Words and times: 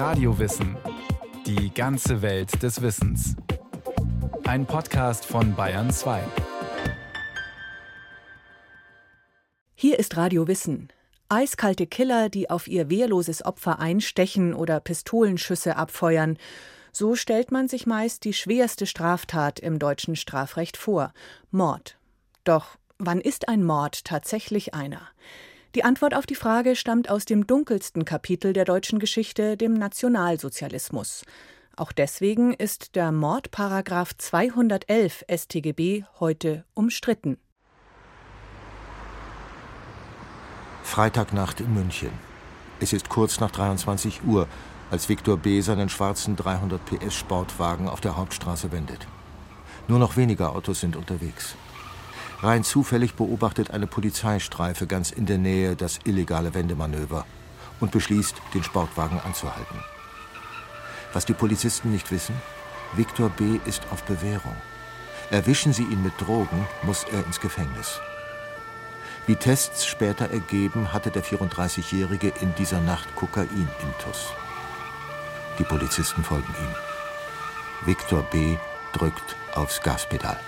Radiowissen. 0.00 0.78
Die 1.44 1.74
ganze 1.74 2.22
Welt 2.22 2.62
des 2.62 2.80
Wissens. 2.80 3.36
Ein 4.44 4.64
Podcast 4.64 5.26
von 5.26 5.54
Bayern 5.54 5.90
2. 5.90 6.22
Hier 9.74 9.98
ist 9.98 10.16
Radio 10.16 10.48
Wissen. 10.48 10.88
Eiskalte 11.28 11.86
Killer, 11.86 12.30
die 12.30 12.48
auf 12.48 12.66
ihr 12.66 12.88
wehrloses 12.88 13.44
Opfer 13.44 13.78
einstechen 13.78 14.54
oder 14.54 14.80
Pistolenschüsse 14.80 15.76
abfeuern. 15.76 16.38
So 16.92 17.14
stellt 17.14 17.52
man 17.52 17.68
sich 17.68 17.86
meist 17.86 18.24
die 18.24 18.32
schwerste 18.32 18.86
Straftat 18.86 19.60
im 19.60 19.78
deutschen 19.78 20.16
Strafrecht 20.16 20.78
vor: 20.78 21.12
Mord. 21.50 21.98
Doch 22.44 22.78
wann 22.96 23.20
ist 23.20 23.50
ein 23.50 23.62
Mord 23.62 24.06
tatsächlich 24.06 24.72
einer? 24.72 25.02
Die 25.76 25.84
Antwort 25.84 26.14
auf 26.14 26.26
die 26.26 26.34
Frage 26.34 26.74
stammt 26.74 27.08
aus 27.08 27.24
dem 27.24 27.46
dunkelsten 27.46 28.04
Kapitel 28.04 28.52
der 28.52 28.64
deutschen 28.64 28.98
Geschichte, 28.98 29.56
dem 29.56 29.74
Nationalsozialismus. 29.74 31.22
Auch 31.76 31.92
deswegen 31.92 32.52
ist 32.52 32.96
der 32.96 33.12
Mordparagraph 33.12 34.16
211 34.16 35.24
StGB 35.32 36.04
heute 36.18 36.64
umstritten. 36.74 37.38
Freitagnacht 40.82 41.60
in 41.60 41.72
München. 41.72 42.10
Es 42.80 42.92
ist 42.92 43.08
kurz 43.08 43.38
nach 43.38 43.52
23 43.52 44.24
Uhr, 44.24 44.48
als 44.90 45.08
Viktor 45.08 45.36
B. 45.36 45.60
seinen 45.60 45.88
schwarzen 45.88 46.34
300 46.34 46.84
PS 46.84 47.14
Sportwagen 47.14 47.88
auf 47.88 48.00
der 48.00 48.16
Hauptstraße 48.16 48.72
wendet. 48.72 49.06
Nur 49.86 50.00
noch 50.00 50.16
wenige 50.16 50.48
Autos 50.48 50.80
sind 50.80 50.96
unterwegs. 50.96 51.54
Rein 52.42 52.64
zufällig 52.64 53.14
beobachtet 53.14 53.70
eine 53.70 53.86
Polizeistreife 53.86 54.86
ganz 54.86 55.10
in 55.10 55.26
der 55.26 55.36
Nähe 55.36 55.76
das 55.76 56.00
illegale 56.04 56.54
Wendemanöver 56.54 57.26
und 57.80 57.90
beschließt, 57.90 58.34
den 58.54 58.64
Sportwagen 58.64 59.20
anzuhalten. 59.20 59.78
Was 61.12 61.26
die 61.26 61.34
Polizisten 61.34 61.90
nicht 61.92 62.10
wissen, 62.10 62.34
Viktor 62.94 63.28
B. 63.28 63.58
ist 63.66 63.82
auf 63.90 64.02
Bewährung. 64.04 64.56
Erwischen 65.30 65.72
sie 65.72 65.82
ihn 65.82 66.02
mit 66.02 66.14
Drogen, 66.18 66.66
muss 66.82 67.04
er 67.04 67.24
ins 67.26 67.40
Gefängnis. 67.40 68.00
Wie 69.26 69.36
Tests 69.36 69.86
später 69.86 70.30
ergeben, 70.30 70.92
hatte 70.92 71.10
der 71.10 71.22
34-Jährige 71.22 72.32
in 72.40 72.54
dieser 72.56 72.80
Nacht 72.80 73.14
Kokain-Intus. 73.16 74.32
Die 75.58 75.64
Polizisten 75.64 76.24
folgen 76.24 76.54
ihm. 76.58 77.86
Viktor 77.86 78.22
B. 78.22 78.56
drückt 78.92 79.36
aufs 79.54 79.80
Gaspedal. 79.82 80.40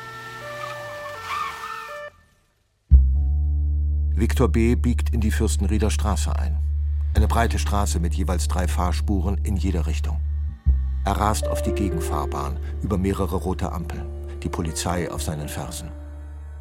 Viktor 4.14 4.48
B. 4.48 4.74
biegt 4.74 5.10
in 5.10 5.22
die 5.22 5.30
Fürstenrieder 5.30 5.90
Straße 5.90 6.36
ein. 6.36 6.58
Eine 7.14 7.28
breite 7.28 7.58
Straße 7.58 7.98
mit 7.98 8.12
jeweils 8.14 8.46
drei 8.46 8.68
Fahrspuren 8.68 9.38
in 9.42 9.56
jeder 9.56 9.86
Richtung. 9.86 10.20
Er 11.04 11.12
rast 11.12 11.48
auf 11.48 11.62
die 11.62 11.72
Gegenfahrbahn 11.72 12.58
über 12.82 12.98
mehrere 12.98 13.36
rote 13.36 13.72
Ampeln, 13.72 14.04
die 14.42 14.50
Polizei 14.50 15.10
auf 15.10 15.22
seinen 15.22 15.48
Fersen. 15.48 15.90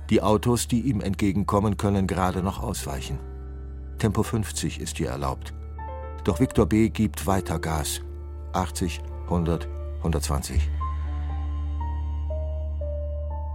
Die 0.09 0.22
Autos, 0.22 0.69
die 0.69 0.79
ihm 0.79 1.02
entgegenkommen, 1.02 1.75
können 1.75 2.07
gerade 2.07 2.41
noch 2.41 2.63
ausweichen. 2.63 3.19
Tempo 3.97 4.23
50 4.23 4.79
ist 4.79 4.97
hier 4.97 5.09
erlaubt. 5.09 5.53
Doch 6.23 6.39
Viktor 6.39 6.66
B. 6.66 6.89
gibt 6.89 7.27
weiter 7.27 7.59
Gas. 7.59 8.02
80, 8.53 9.02
100, 9.25 9.67
120. 9.97 10.69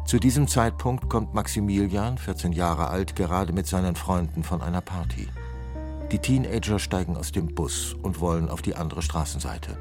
Zu 0.07 0.21
diesem 0.21 0.47
Zeitpunkt 0.47 1.11
kommt 1.11 1.35
Maximilian, 1.35 2.17
14 2.17 2.53
Jahre 2.53 2.91
alt, 2.91 3.17
gerade 3.17 3.53
mit 3.53 3.67
seinen 3.67 3.97
Freunden 3.97 4.45
von 4.45 4.63
einer 4.63 4.81
Party. 4.81 5.29
Die 6.13 6.21
Teenager 6.21 6.79
steigen 6.79 7.17
aus 7.17 7.33
dem 7.33 7.53
Bus 7.53 7.97
und 8.03 8.21
wollen 8.21 8.48
auf 8.48 8.63
die 8.63 8.77
andere 8.77 9.03
Straßenseite. 9.03 9.77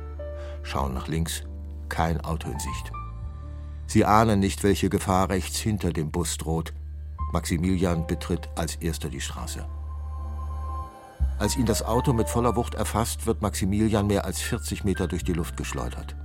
Schauen 0.64 0.96
nach 0.96 1.08
links, 1.08 1.44
kein 1.90 2.20
Auto 2.22 2.50
in 2.50 2.58
Sicht. 2.58 2.92
Sie 3.86 4.04
ahnen 4.04 4.40
nicht, 4.40 4.64
welche 4.64 4.90
Gefahr 4.90 5.30
rechts 5.30 5.60
hinter 5.60 5.94
dem 5.94 6.10
Bus 6.10 6.38
droht. 6.38 6.74
Maximilian 7.32 8.08
betritt 8.08 8.50
als 8.56 8.78
erster 8.78 9.10
die 9.10 9.22
Straße. 9.22 9.64
Als 11.38 11.56
ihn 11.56 11.68
das 11.68 11.84
Auto 11.84 12.14
mit 12.14 12.30
voller 12.30 12.56
Wucht 12.56 12.74
erfasst, 12.74 13.28
wird 13.28 13.44
Maximilian 13.44 14.08
mehr 14.08 14.26
als 14.26 14.42
40 14.42 14.86
Meter 14.86 15.08
durch 15.08 15.24
die 15.24 15.34
Luft 15.34 15.56
geschleudert. 15.56 16.16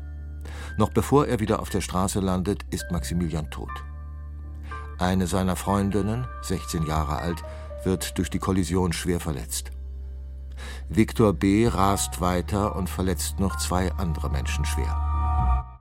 Noch 0.79 0.89
bevor 0.89 1.27
er 1.27 1.39
wieder 1.41 1.61
auf 1.61 1.69
der 1.69 1.83
Straße 1.83 2.21
landet, 2.21 2.65
ist 2.71 2.91
Maximilian 2.91 3.51
tot. 3.51 3.85
Eine 5.01 5.27
seiner 5.27 5.57
Freundinnen, 5.57 6.27
16 6.43 6.85
Jahre 6.85 7.17
alt, 7.17 7.43
wird 7.85 8.19
durch 8.19 8.29
die 8.29 8.39
Kollision 8.39 8.93
schwer 8.93 9.19
verletzt. 9.19 9.71
Viktor 10.91 11.33
B. 11.33 11.67
rast 11.67 12.21
weiter 12.21 12.77
und 12.77 12.91
verletzt 12.91 13.41
noch 13.41 13.57
zwei 13.57 13.91
andere 13.93 14.29
Menschen 14.29 14.67
schwer. 14.67 15.81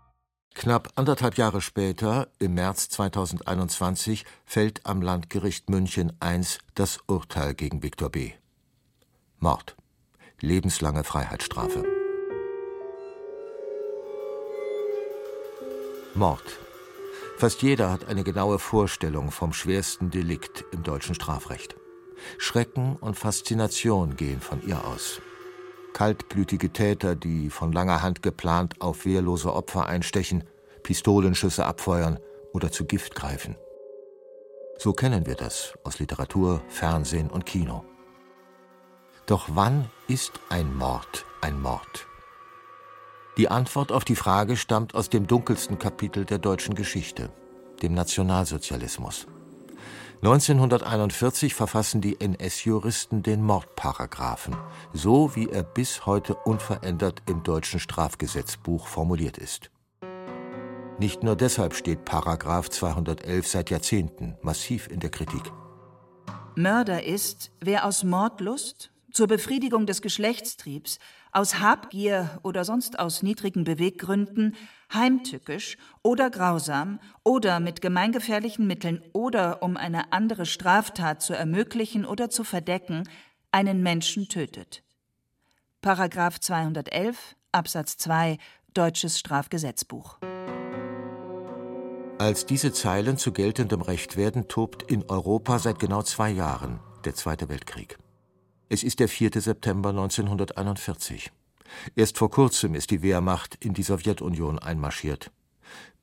Knapp 0.56 0.94
anderthalb 0.96 1.36
Jahre 1.36 1.60
später, 1.60 2.30
im 2.40 2.54
März 2.54 2.88
2021, 2.90 4.24
fällt 4.46 4.86
am 4.86 5.02
Landgericht 5.02 5.70
München 5.70 6.14
I 6.24 6.42
das 6.76 7.00
Urteil 7.06 7.54
gegen 7.56 7.84
Viktor 7.84 8.10
B. 8.10 8.32
Mord. 9.38 9.76
Lebenslange 10.40 11.04
Freiheitsstrafe. 11.04 11.84
Mord. 16.16 16.69
Fast 17.40 17.62
jeder 17.62 17.90
hat 17.90 18.04
eine 18.10 18.26
genaue 18.26 18.60
Vorstellung 18.60 19.32
vom 19.32 19.54
schwersten 19.54 20.10
Delikt 20.10 20.66
im 20.74 20.84
deutschen 20.84 21.16
Strafrecht. 21.16 21.78
Schrecken 22.38 22.98
und 22.98 23.18
Faszination 23.18 24.18
gehen 24.18 24.42
von 24.42 24.62
ihr 24.68 24.86
aus. 24.86 25.22
Kaltblütige 25.94 26.74
Täter, 26.74 27.16
die 27.16 27.50
von 27.50 27.72
langer 27.72 28.02
Hand 28.02 28.24
geplant 28.24 28.82
auf 28.82 29.06
wehrlose 29.06 29.54
Opfer 29.54 29.86
einstechen, 29.86 30.44
Pistolenschüsse 30.84 31.66
abfeuern 31.66 32.20
oder 32.52 32.74
zu 32.74 32.84
Gift 32.84 33.16
greifen. 33.16 33.56
So 34.78 34.92
kennen 34.92 35.26
wir 35.26 35.36
das 35.36 35.76
aus 35.86 36.00
Literatur, 36.00 36.62
Fernsehen 36.68 37.30
und 37.30 37.46
Kino. 37.46 37.86
Doch 39.28 39.48
wann 39.54 39.90
ist 40.10 40.42
ein 40.50 40.76
Mord 40.76 41.26
ein 41.40 41.62
Mord? 41.62 42.09
Die 43.40 43.48
Antwort 43.48 43.94
auf 43.94 44.04
die 44.04 44.18
Frage 44.18 44.58
stammt 44.58 44.96
aus 44.96 45.10
dem 45.10 45.26
dunkelsten 45.26 45.80
Kapitel 45.80 46.26
der 46.26 46.40
deutschen 46.40 46.76
Geschichte, 46.76 47.32
dem 47.82 47.94
Nationalsozialismus. 47.94 49.28
1941 50.22 51.56
verfassen 51.56 52.02
die 52.02 52.20
NS-Juristen 52.20 53.24
den 53.24 53.42
Mordparagraphen, 53.42 54.58
so 54.92 55.38
wie 55.38 55.50
er 55.50 55.64
bis 55.64 56.06
heute 56.06 56.36
unverändert 56.36 57.22
im 57.30 57.42
deutschen 57.42 57.80
Strafgesetzbuch 57.80 58.88
formuliert 58.88 59.38
ist. 59.38 59.72
Nicht 60.98 61.24
nur 61.24 61.38
deshalb 61.38 61.76
steht 61.76 62.04
Paragraph 62.04 62.70
211 62.70 63.48
seit 63.48 63.70
Jahrzehnten 63.70 64.36
massiv 64.42 64.90
in 64.90 65.00
der 65.00 65.12
Kritik. 65.12 65.50
Mörder 66.56 67.06
ist, 67.06 67.52
wer 67.62 67.86
aus 67.86 68.04
Mordlust, 68.04 68.92
zur 69.20 69.28
Befriedigung 69.28 69.86
des 69.86 70.02
Geschlechtstriebs, 70.02 70.98
aus 71.34 71.60
Habgier 71.60 72.40
oder 72.42 72.64
sonst 72.64 72.98
aus 73.00 73.22
niedrigen 73.22 73.66
Beweggründen, 73.66 74.56
heimtückisch 74.94 75.78
oder 76.02 76.30
grausam 76.30 77.02
oder 77.26 77.60
mit 77.60 77.82
gemeingefährlichen 77.82 78.66
Mitteln 78.66 79.04
oder 79.12 79.62
um 79.62 79.76
eine 79.76 80.14
andere 80.14 80.46
Straftat 80.46 81.22
zu 81.22 81.34
ermöglichen 81.34 82.06
oder 82.06 82.30
zu 82.30 82.46
verdecken, 82.46 83.10
einen 83.52 83.84
Menschen 83.84 84.30
tötet. 84.30 84.84
Paragraph 85.82 86.40
211 86.40 87.36
Absatz 87.52 87.98
2 87.98 88.38
Deutsches 88.74 89.20
Strafgesetzbuch. 89.20 90.20
Als 92.20 92.46
diese 92.46 92.72
Zeilen 92.72 93.18
zu 93.18 93.34
geltendem 93.34 93.82
Recht 93.82 94.16
werden, 94.16 94.48
tobt 94.48 94.90
in 94.90 95.04
Europa 95.10 95.60
seit 95.60 95.78
genau 95.78 96.04
zwei 96.04 96.30
Jahren 96.30 96.80
der 97.04 97.16
Zweite 97.16 97.50
Weltkrieg. 97.50 97.98
Es 98.72 98.84
ist 98.84 99.00
der 99.00 99.10
4. 99.10 99.32
September 99.42 99.90
1941. 99.90 101.32
Erst 101.96 102.20
vor 102.20 102.30
kurzem 102.30 102.76
ist 102.76 102.92
die 102.92 103.02
Wehrmacht 103.02 103.58
in 103.66 103.74
die 103.74 103.82
Sowjetunion 103.82 104.60
einmarschiert. 104.60 105.32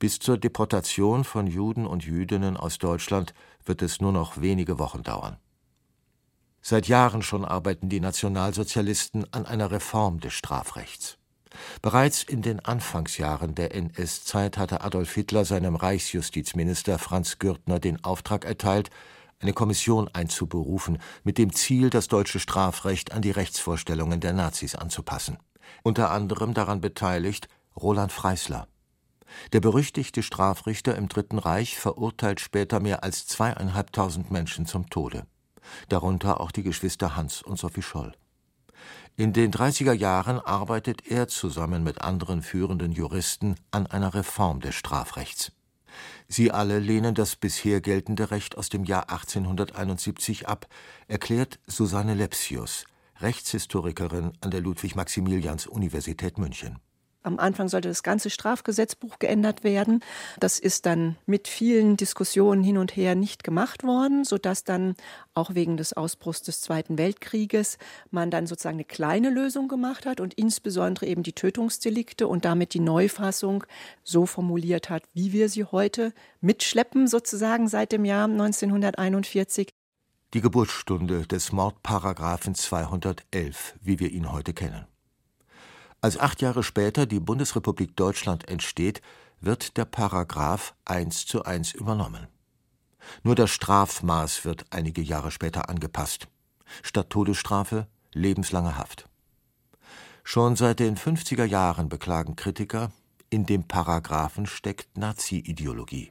Bis 0.01 0.19
zur 0.19 0.37
Deportation 0.37 1.23
von 1.23 1.47
Juden 1.47 1.87
und 1.87 2.05
Jüdinnen 2.05 2.57
aus 2.57 2.79
Deutschland 2.79 3.35
wird 3.65 3.83
es 3.83 4.01
nur 4.01 4.11
noch 4.11 4.41
wenige 4.41 4.81
Wochen 4.81 5.05
dauern. 5.05 5.37
Seit 6.61 6.89
Jahren 6.89 7.23
schon 7.23 7.45
arbeiten 7.45 7.89
die 7.89 8.01
Nationalsozialisten 8.01 9.33
an 9.33 9.47
einer 9.47 9.71
Reform 9.71 10.19
des 10.19 10.33
Strafrechts. 10.33 11.19
Bereits 11.83 12.25
in 12.25 12.43
den 12.43 12.59
Anfangsjahren 12.59 13.55
der 13.55 13.77
NS-Zeit 13.77 14.59
hatte 14.59 14.81
Adolf 14.81 15.15
Hitler 15.15 15.45
seinem 15.45 15.77
Reichsjustizminister 15.77 16.99
Franz 16.99 17.39
Gürtner 17.39 17.79
den 17.79 18.03
Auftrag 18.03 18.45
erteilt, 18.45 18.91
eine 19.41 19.53
Kommission 19.53 20.09
einzuberufen, 20.09 20.99
mit 21.25 21.39
dem 21.39 21.53
Ziel, 21.53 21.91
das 21.91 22.09
deutsche 22.09 22.41
Strafrecht 22.41 23.13
an 23.13 23.23
die 23.23 23.31
Rechtsvorstellungen 23.31 24.21
der 24.21 24.33
Nazis 24.33 24.75
anzupassen. 24.75 25.39
Unter 25.83 26.11
anderem 26.11 26.55
daran 26.55 26.81
beteiligt 26.81 27.49
Roland 27.77 28.13
Freisler. 28.13 28.69
Der 29.53 29.61
berüchtigte 29.61 30.23
Strafrichter 30.23 30.97
im 30.97 31.09
Dritten 31.09 31.39
Reich 31.39 31.77
verurteilt 31.79 32.41
später 32.41 32.81
mehr 32.81 33.03
als 33.03 33.27
zweieinhalbtausend 33.27 34.31
Menschen 34.31 34.67
zum 34.67 34.89
Tode. 34.89 35.27
Darunter 35.89 36.41
auch 36.41 36.53
die 36.53 36.63
Geschwister 36.63 37.17
Hans 37.17 37.43
und 37.43 37.59
Sophie 37.59 37.83
Scholl. 37.83 38.13
In 39.17 39.33
den 39.33 39.51
30er 39.51 39.93
Jahren 39.93 40.39
arbeitet 40.39 41.07
er 41.07 41.27
zusammen 41.27 41.83
mit 41.83 42.03
anderen 42.03 42.43
führenden 42.43 42.93
Juristen 42.93 43.57
an 43.71 43.87
einer 43.87 44.15
Reform 44.15 44.61
des 44.61 44.75
Strafrechts. 44.75 45.53
Sie 46.29 46.51
alle 46.51 46.79
lehnen 46.79 47.15
das 47.15 47.37
bisher 47.37 47.81
geltende 47.81 48.31
Recht 48.31 48.57
aus 48.59 48.69
dem 48.69 48.85
Jahr 48.85 49.11
1871 49.11 50.49
ab, 50.49 50.67
erklärt 51.09 51.59
Susanne 51.67 52.15
Lepsius, 52.15 52.85
Rechtshistorikerin 53.21 54.33
an 54.41 54.51
der 54.51 54.61
Ludwig-Maximilians-Universität 54.61 56.39
München. 56.39 56.79
Am 57.27 57.41
Anfang 57.41 57.67
sollte 57.67 57.89
das 57.89 58.05
ganze 58.05 58.31
Strafgesetzbuch 58.31 59.19
geändert 59.19 59.65
werden. 59.65 60.05
Das 60.39 60.61
ist 60.61 60.87
dann 60.87 61.17
mit 61.27 61.49
vielen 61.49 61.97
Diskussionen 61.97 62.63
hin 62.63 62.79
und 62.79 62.95
her 62.95 63.17
nicht 63.17 63.43
gemacht 63.43 63.83
worden, 63.83 64.23
sodass 64.23 64.63
dann 64.63 64.95
auch 65.35 65.53
wegen 65.53 65.77
des 65.77 65.93
Ausbruchs 65.93 66.43
des 66.43 66.61
Zweiten 66.61 66.99
Weltkrieges 66.99 67.79
man 68.13 68.31
dann 68.31 68.47
sozusagen 68.47 68.77
eine 68.77 68.85
kleine 68.85 69.31
Lösung 69.31 69.67
gemacht 69.67 70.07
hat 70.07 70.21
und 70.21 70.35
insbesondere 70.35 71.07
eben 71.07 71.25
die 71.25 71.33
Tötungsdelikte 71.33 72.29
und 72.29 72.45
damit 72.45 72.75
die 72.75 72.81
Neufassung 72.81 73.65
so 74.05 74.25
formuliert 74.27 74.89
hat, 74.89 75.03
wie 75.13 75.33
wir 75.33 75.49
sie 75.49 75.65
heute 75.65 76.13
mitschleppen, 76.41 77.09
sozusagen 77.09 77.67
seit 77.67 77.91
dem 77.91 78.05
Jahr 78.05 78.27
1941. 78.29 79.71
Die 80.33 80.41
Geburtsstunde 80.41 81.27
des 81.27 81.51
Mordparagraphen 81.51 82.55
211, 82.55 83.75
wie 83.83 83.99
wir 83.99 84.13
ihn 84.13 84.31
heute 84.31 84.55
kennen. 84.55 84.87
Als 86.07 86.21
acht 86.21 86.41
Jahre 86.41 86.63
später 86.63 87.05
die 87.05 87.19
Bundesrepublik 87.19 87.97
Deutschland 87.97 88.49
entsteht, 88.49 89.03
wird 89.41 89.77
der 89.77 89.87
Paragraph 89.87 90.77
eins 90.85 91.27
zu 91.27 91.45
eins 91.45 91.73
übernommen. 91.73 92.29
Nur 93.25 93.35
das 93.35 93.51
Strafmaß 93.51 94.45
wird 94.45 94.67
einige 94.71 95.03
Jahre 95.03 95.33
später 95.33 95.69
angepasst. 95.69 96.29
Statt 96.85 97.11
Todesstrafe 97.11 97.89
lebenslange 98.13 98.79
Haft. 98.79 99.09
Schon 100.23 100.55
seit 100.55 100.79
den 100.79 100.97
50er 100.97 101.45
Jahren 101.45 101.89
beklagen 101.89 102.37
Kritiker, 102.37 102.93
in 103.29 103.45
dem 103.45 103.65
Paragraphen 103.65 104.47
steckt 104.47 104.97
Nazi-Ideologie. 104.97 106.11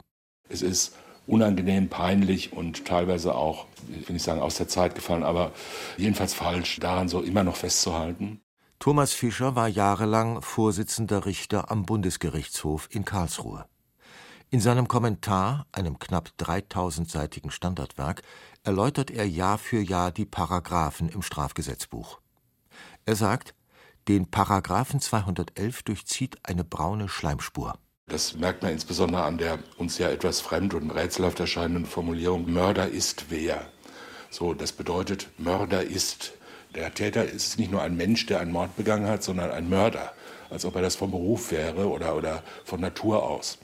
Es 0.49 0.61
ist 0.61 0.93
unangenehm, 1.25 1.87
peinlich 1.87 2.51
und 2.51 2.83
teilweise 2.83 3.33
auch, 3.33 3.65
ich 3.97 4.09
will 4.09 4.15
nicht 4.15 4.25
sagen 4.25 4.41
aus 4.41 4.55
der 4.55 4.67
Zeit 4.67 4.93
gefallen, 4.93 5.23
aber 5.23 5.53
jedenfalls 5.95 6.33
falsch, 6.33 6.81
daran 6.81 7.07
so 7.07 7.21
immer 7.21 7.45
noch 7.45 7.55
festzuhalten. 7.55 8.41
Thomas 8.79 9.13
Fischer 9.13 9.55
war 9.55 9.67
jahrelang 9.67 10.41
Vorsitzender 10.41 11.25
Richter 11.25 11.71
am 11.71 11.85
Bundesgerichtshof 11.85 12.87
in 12.91 13.05
Karlsruhe. 13.05 13.65
In 14.51 14.61
seinem 14.61 14.87
Kommentar, 14.87 15.65
einem 15.71 15.97
knapp 15.97 16.31
3000-seitigen 16.39 17.51
Standardwerk, 17.51 18.21
erläutert 18.63 19.09
er 19.11 19.27
Jahr 19.27 19.57
für 19.57 19.79
Jahr 19.79 20.11
die 20.11 20.25
Paragraphen 20.25 21.09
im 21.09 21.21
Strafgesetzbuch. 21.21 22.19
Er 23.05 23.15
sagt, 23.15 23.55
den 24.07 24.29
Paragraphen 24.29 24.99
211 24.99 25.83
durchzieht 25.83 26.37
eine 26.43 26.63
braune 26.63 27.09
Schleimspur. 27.09 27.73
Das 28.07 28.35
merkt 28.35 28.61
man 28.61 28.71
insbesondere 28.71 29.23
an 29.23 29.39
der 29.39 29.57
uns 29.77 29.97
ja 29.97 30.09
etwas 30.09 30.41
fremd 30.41 30.75
und 30.75 30.91
rätselhaft 30.91 31.39
erscheinenden 31.39 31.87
Formulierung 31.87 32.51
Mörder 32.51 32.87
ist 32.87 33.25
wer. 33.29 33.67
So, 34.29 34.53
das 34.53 34.73
bedeutet, 34.73 35.29
Mörder 35.39 35.83
ist 35.83 36.33
der 36.75 36.93
Täter 36.93 37.25
ist 37.25 37.57
nicht 37.57 37.71
nur 37.71 37.81
ein 37.81 37.95
Mensch, 37.95 38.25
der 38.25 38.39
einen 38.39 38.51
Mord 38.51 38.75
begangen 38.75 39.07
hat, 39.07 39.23
sondern 39.23 39.51
ein 39.51 39.69
Mörder, 39.69 40.13
als 40.49 40.65
ob 40.65 40.75
er 40.75 40.81
das 40.81 40.95
vom 40.95 41.11
Beruf 41.11 41.51
wäre 41.51 41.89
oder, 41.89 42.15
oder 42.15 42.43
von 42.63 42.81
Natur 42.81 43.23
aus. 43.23 43.57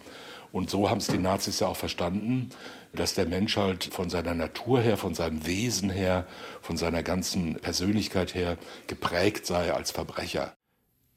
Und 0.51 0.69
so 0.69 0.89
haben 0.89 0.97
es 0.97 1.07
die 1.07 1.17
Nazis 1.17 1.59
ja 1.59 1.67
auch 1.67 1.77
verstanden, 1.77 2.49
dass 2.93 3.13
der 3.13 3.25
Mensch 3.25 3.55
halt 3.55 3.85
von 3.85 4.09
seiner 4.09 4.33
Natur 4.33 4.81
her, 4.81 4.97
von 4.97 5.13
seinem 5.13 5.45
Wesen 5.45 5.89
her, 5.89 6.25
von 6.61 6.75
seiner 6.75 7.03
ganzen 7.03 7.55
Persönlichkeit 7.55 8.35
her 8.35 8.57
geprägt 8.87 9.45
sei 9.45 9.73
als 9.73 9.91
Verbrecher. 9.91 10.53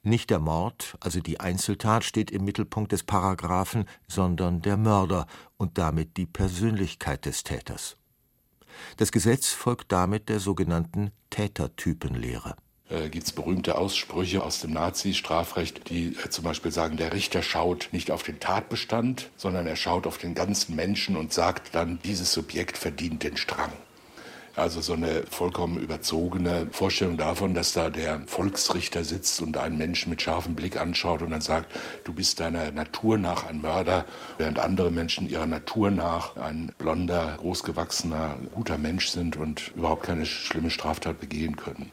Nicht 0.02 0.30
der 0.30 0.38
Mord, 0.38 0.96
also 1.00 1.20
die 1.20 1.40
Einzeltat, 1.40 2.04
steht 2.04 2.30
im 2.30 2.44
Mittelpunkt 2.44 2.92
des 2.92 3.04
Paragraphen, 3.04 3.86
sondern 4.06 4.60
der 4.60 4.76
Mörder 4.76 5.26
und 5.56 5.78
damit 5.78 6.16
die 6.18 6.26
Persönlichkeit 6.26 7.24
des 7.24 7.42
Täters. 7.42 7.96
Das 8.96 9.12
Gesetz 9.12 9.48
folgt 9.48 9.92
damit 9.92 10.28
der 10.28 10.40
sogenannten 10.40 11.10
Tätertypenlehre. 11.30 12.56
Äh, 12.90 13.08
Gibt 13.08 13.26
es 13.26 13.32
berühmte 13.32 13.76
Aussprüche 13.76 14.42
aus 14.42 14.60
dem 14.60 14.72
Nazi-Strafrecht, 14.72 15.88
die 15.88 16.16
äh, 16.16 16.30
zum 16.30 16.44
Beispiel 16.44 16.70
sagen, 16.70 16.96
der 16.96 17.12
Richter 17.12 17.42
schaut 17.42 17.88
nicht 17.92 18.10
auf 18.10 18.22
den 18.22 18.40
Tatbestand, 18.40 19.30
sondern 19.36 19.66
er 19.66 19.76
schaut 19.76 20.06
auf 20.06 20.18
den 20.18 20.34
ganzen 20.34 20.76
Menschen 20.76 21.16
und 21.16 21.32
sagt 21.32 21.74
dann, 21.74 21.98
dieses 22.04 22.32
Subjekt 22.32 22.76
verdient 22.76 23.22
den 23.22 23.36
Strang. 23.36 23.72
Also 24.56 24.80
so 24.80 24.92
eine 24.92 25.24
vollkommen 25.28 25.78
überzogene 25.78 26.68
Vorstellung 26.70 27.16
davon, 27.16 27.54
dass 27.54 27.72
da 27.72 27.90
der 27.90 28.22
Volksrichter 28.26 29.02
sitzt 29.02 29.42
und 29.42 29.56
einen 29.56 29.76
Menschen 29.76 30.10
mit 30.10 30.22
scharfem 30.22 30.54
Blick 30.54 30.76
anschaut 30.80 31.22
und 31.22 31.30
dann 31.30 31.40
sagt, 31.40 31.74
du 32.04 32.12
bist 32.12 32.38
deiner 32.38 32.70
Natur 32.70 33.18
nach 33.18 33.46
ein 33.46 33.60
Mörder, 33.60 34.04
während 34.38 34.60
andere 34.60 34.92
Menschen 34.92 35.28
ihrer 35.28 35.46
Natur 35.46 35.90
nach 35.90 36.36
ein 36.36 36.72
blonder, 36.78 37.34
großgewachsener, 37.38 38.36
guter 38.54 38.78
Mensch 38.78 39.08
sind 39.08 39.36
und 39.36 39.72
überhaupt 39.74 40.04
keine 40.04 40.24
schlimme 40.24 40.70
Straftat 40.70 41.18
begehen 41.18 41.56
können. 41.56 41.90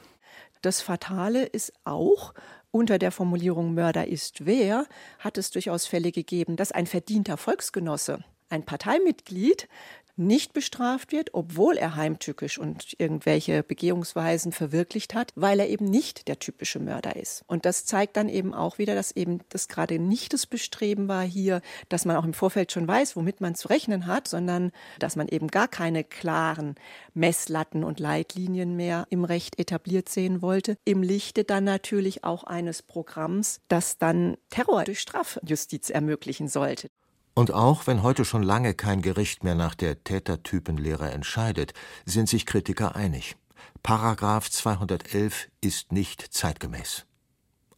Das 0.62 0.82
Fatale 0.82 1.46
ist 1.46 1.74
auch, 1.84 2.36
unter 2.70 3.00
der 3.00 3.12
Formulierung 3.12 3.74
Mörder 3.74 4.08
ist 4.08 4.46
wer, 4.46 4.86
hat 5.18 5.40
es 5.40 5.50
durchaus 5.50 5.88
Fälle 5.88 6.12
gegeben, 6.12 6.58
dass 6.58 6.72
ein 6.72 6.86
verdienter 6.86 7.38
Volksgenosse, 7.38 8.24
ein 8.50 8.64
Parteimitglied, 8.64 9.68
nicht 10.16 10.54
bestraft 10.54 11.12
wird, 11.12 11.34
obwohl 11.34 11.78
er 11.78 11.96
heimtückisch 11.96 12.58
und 12.58 12.96
irgendwelche 13.00 13.64
Begehungsweisen 13.64 14.52
verwirklicht 14.52 15.14
hat, 15.14 15.32
weil 15.36 15.60
er 15.60 15.70
eben 15.70 15.86
nicht 15.86 16.28
der 16.28 16.40
typische 16.40 16.80
Mörder 16.80 17.16
ist. 17.16 17.44
Und 17.48 17.66
das 17.66 17.86
zeigt 17.86 18.18
dann 18.18 18.30
eben 18.30 18.54
auch 18.54 18.78
wieder, 18.78 18.96
dass 18.96 19.12
eben 19.12 19.40
das 19.50 19.68
gerade 19.68 20.00
nicht 20.00 20.34
das 20.34 20.46
Bestreben 20.46 21.08
war 21.08 21.24
hier, 21.24 21.62
dass 21.90 22.06
man 22.06 22.16
auch 22.16 22.26
im 22.26 22.34
Vorfeld 22.34 22.72
schon 22.72 22.88
weiß, 22.88 23.16
womit 23.16 23.42
man 23.42 23.56
zu 23.56 23.68
rechnen 23.68 24.08
hat, 24.08 24.28
sondern 24.28 24.72
dass 25.00 25.16
man 25.16 25.28
eben 25.28 25.48
gar 25.48 25.68
keine 25.68 26.04
klaren 26.04 26.76
Messlatten 27.14 27.84
und 27.84 28.00
Leitlinien 28.00 28.76
mehr 28.76 29.06
im 29.10 29.24
Recht 29.24 29.60
etabliert 29.60 30.10
sehen 30.10 30.42
wollte. 30.42 30.78
Im 30.86 31.04
Lichte 31.04 31.44
dann 31.44 31.64
natürlich 31.64 32.24
auch 32.24 32.44
eines 32.44 32.82
Programms, 32.82 33.62
das 33.68 33.98
dann 33.98 34.38
Terror 34.50 34.84
durch 34.84 35.00
Strafjustiz 35.00 35.90
ermöglichen 35.90 36.48
sollte. 36.48 36.90
Und 37.34 37.54
auch 37.54 37.88
wenn 37.88 38.04
heute 38.04 38.26
schon 38.26 38.44
lange 38.44 38.74
kein 38.74 39.02
Gericht 39.02 39.44
mehr 39.44 39.56
nach 39.56 39.76
der 39.76 40.04
Tätertypenlehre 40.04 41.12
entscheidet, 41.12 41.74
sind 42.06 42.28
sich 42.28 42.46
Kritiker 42.46 42.96
einig. 42.96 43.36
Paragraph 43.84 44.50
211 44.50 45.50
ist 45.62 45.92
nicht 45.92 46.22
zeitgemäß. 46.34 47.06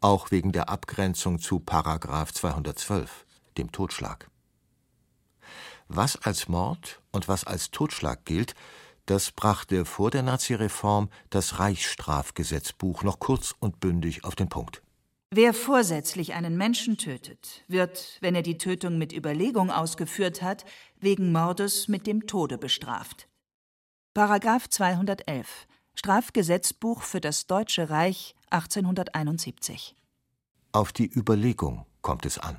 Auch 0.02 0.32
wegen 0.32 0.52
der 0.52 0.70
Abgrenzung 0.70 1.40
zu 1.40 1.60
Paragraph 1.60 2.34
212, 2.34 3.26
dem 3.58 3.72
Totschlag. 3.72 4.30
Was 5.88 6.22
als 6.22 6.48
Mord 6.50 7.02
und 7.12 7.28
was 7.28 7.46
als 7.46 7.72
Totschlag 7.72 8.26
gilt, 8.26 8.56
das 9.06 9.32
brachte 9.32 9.86
vor 9.86 10.12
der 10.12 10.24
Nazireform 10.24 11.10
das 11.30 11.60
Reichsstrafgesetzbuch 11.60 13.04
noch 13.04 13.20
kurz 13.20 13.56
und 13.60 13.80
bündig 13.80 14.24
auf 14.24 14.36
den 14.36 14.50
Punkt. 14.50 14.83
Wer 15.36 15.56
vorsätzlich 15.56 16.36
einen 16.36 16.58
Menschen 16.58 16.96
tötet, 16.96 17.64
wird, 17.68 18.20
wenn 18.22 18.36
er 18.36 18.44
die 18.44 18.60
Tötung 18.60 19.00
mit 19.00 19.12
Überlegung 19.12 19.72
ausgeführt 19.72 20.44
hat, 20.44 20.64
wegen 21.00 21.32
Mordes 21.32 21.88
mit 21.88 22.06
dem 22.06 22.28
Tode 22.28 22.60
bestraft. 22.60 23.28
Paragraph 24.14 24.70
211 24.70 25.66
Strafgesetzbuch 25.96 27.02
für 27.02 27.20
das 27.20 27.48
Deutsche 27.48 27.90
Reich 27.90 28.36
1871. 28.52 29.96
Auf 30.72 30.94
die 30.94 31.12
Überlegung 31.12 31.88
kommt 32.04 32.28
es 32.28 32.38
an. 32.38 32.56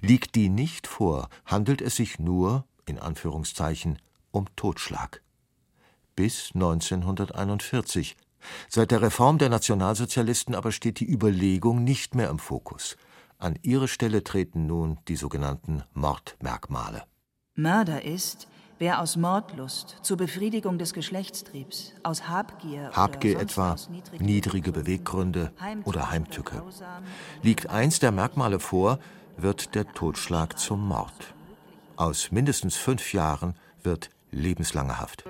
Liegt 0.00 0.34
die 0.34 0.48
nicht 0.48 0.88
vor, 0.88 1.28
handelt 1.46 1.80
es 1.80 1.94
sich 1.94 2.18
nur, 2.18 2.66
in 2.84 2.98
Anführungszeichen, 2.98 4.02
um 4.32 4.46
Totschlag. 4.56 5.22
Bis 6.16 6.50
1941 6.52 8.16
Seit 8.68 8.90
der 8.90 9.02
Reform 9.02 9.38
der 9.38 9.48
Nationalsozialisten 9.48 10.54
aber 10.54 10.72
steht 10.72 11.00
die 11.00 11.10
Überlegung 11.10 11.84
nicht 11.84 12.14
mehr 12.14 12.30
im 12.30 12.38
Fokus. 12.38 12.96
An 13.38 13.58
ihre 13.62 13.88
Stelle 13.88 14.22
treten 14.22 14.66
nun 14.66 14.98
die 15.08 15.16
sogenannten 15.16 15.82
Mordmerkmale. 15.94 17.02
Mörder 17.54 18.04
ist, 18.04 18.46
wer 18.78 19.00
aus 19.00 19.16
Mordlust 19.16 19.96
zur 20.02 20.16
Befriedigung 20.16 20.78
des 20.78 20.92
Geschlechtstriebs, 20.92 21.92
aus 22.02 22.28
Habgier, 22.28 22.90
Habgier 22.92 23.38
etwa, 23.38 23.76
niedrige 24.18 24.72
Beweggründe 24.72 25.52
oder 25.84 26.10
Heimtücke. 26.10 26.62
Liegt 27.42 27.68
eins 27.68 27.98
der 27.98 28.12
Merkmale 28.12 28.58
vor, 28.58 28.98
wird 29.36 29.74
der 29.74 29.92
Totschlag 29.92 30.58
zum 30.58 30.86
Mord. 30.86 31.34
Aus 31.96 32.32
mindestens 32.32 32.76
fünf 32.76 33.12
Jahren 33.12 33.54
wird 33.82 34.10
lebenslange 34.30 34.98
Haft. 34.98 35.24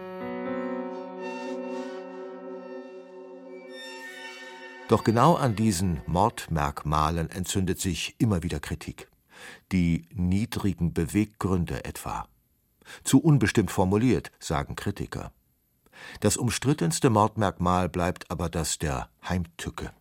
Doch 4.93 5.05
genau 5.05 5.37
an 5.37 5.57
diesen 5.57 6.03
Mordmerkmalen 6.05 7.31
entzündet 7.31 7.81
sich 7.81 8.15
immer 8.19 8.43
wieder 8.43 8.61
Kritik. 8.61 9.09
Die 9.73 10.03
niedrigen 10.13 10.93
Beweggründe 10.93 11.87
etwa. 11.87 12.29
Zu 13.03 13.19
unbestimmt 13.19 13.71
formuliert, 13.71 14.31
sagen 14.39 14.77
Kritiker. 14.77 15.33
Das 16.21 16.37
umstrittenste 16.37 17.09
Mordmerkmal 17.09 17.89
bleibt 17.89 18.31
aber 18.31 18.51
das 18.51 18.79
der 18.79 19.09
Heimtücke. 19.27 19.93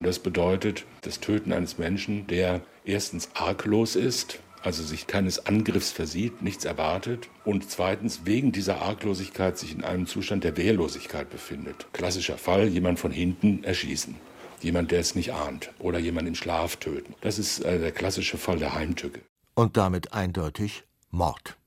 Das 0.00 0.18
bedeutet 0.18 0.84
das 1.00 1.20
Töten 1.20 1.50
eines 1.50 1.78
Menschen, 1.78 2.26
der 2.26 2.60
erstens 2.84 3.30
arglos 3.32 3.96
ist, 3.96 4.40
also 4.62 4.82
sich 4.82 5.06
keines 5.06 5.46
Angriffs 5.46 5.90
versieht, 5.90 6.42
nichts 6.42 6.66
erwartet 6.66 7.30
und 7.46 7.70
zweitens 7.70 8.26
wegen 8.26 8.52
dieser 8.52 8.82
Arglosigkeit 8.82 9.56
sich 9.56 9.74
in 9.74 9.84
einem 9.84 10.06
Zustand 10.06 10.44
der 10.44 10.58
Wehrlosigkeit 10.58 11.30
befindet. 11.30 11.86
Klassischer 11.94 12.36
Fall, 12.36 12.68
jemand 12.68 12.98
von 12.98 13.10
hinten 13.10 13.64
erschießen. 13.64 14.16
Jemand, 14.64 14.92
der 14.92 15.00
es 15.00 15.14
nicht 15.14 15.34
ahnt. 15.34 15.70
Oder 15.78 15.98
jemand 15.98 16.26
in 16.26 16.34
Schlaf 16.34 16.76
töten. 16.76 17.14
Das 17.20 17.38
ist 17.38 17.60
äh, 17.60 17.78
der 17.78 17.92
klassische 17.92 18.38
Fall 18.38 18.58
der 18.58 18.74
Heimtücke. 18.74 19.20
Und 19.54 19.76
damit 19.76 20.14
eindeutig 20.14 20.84
Mord. 21.10 21.58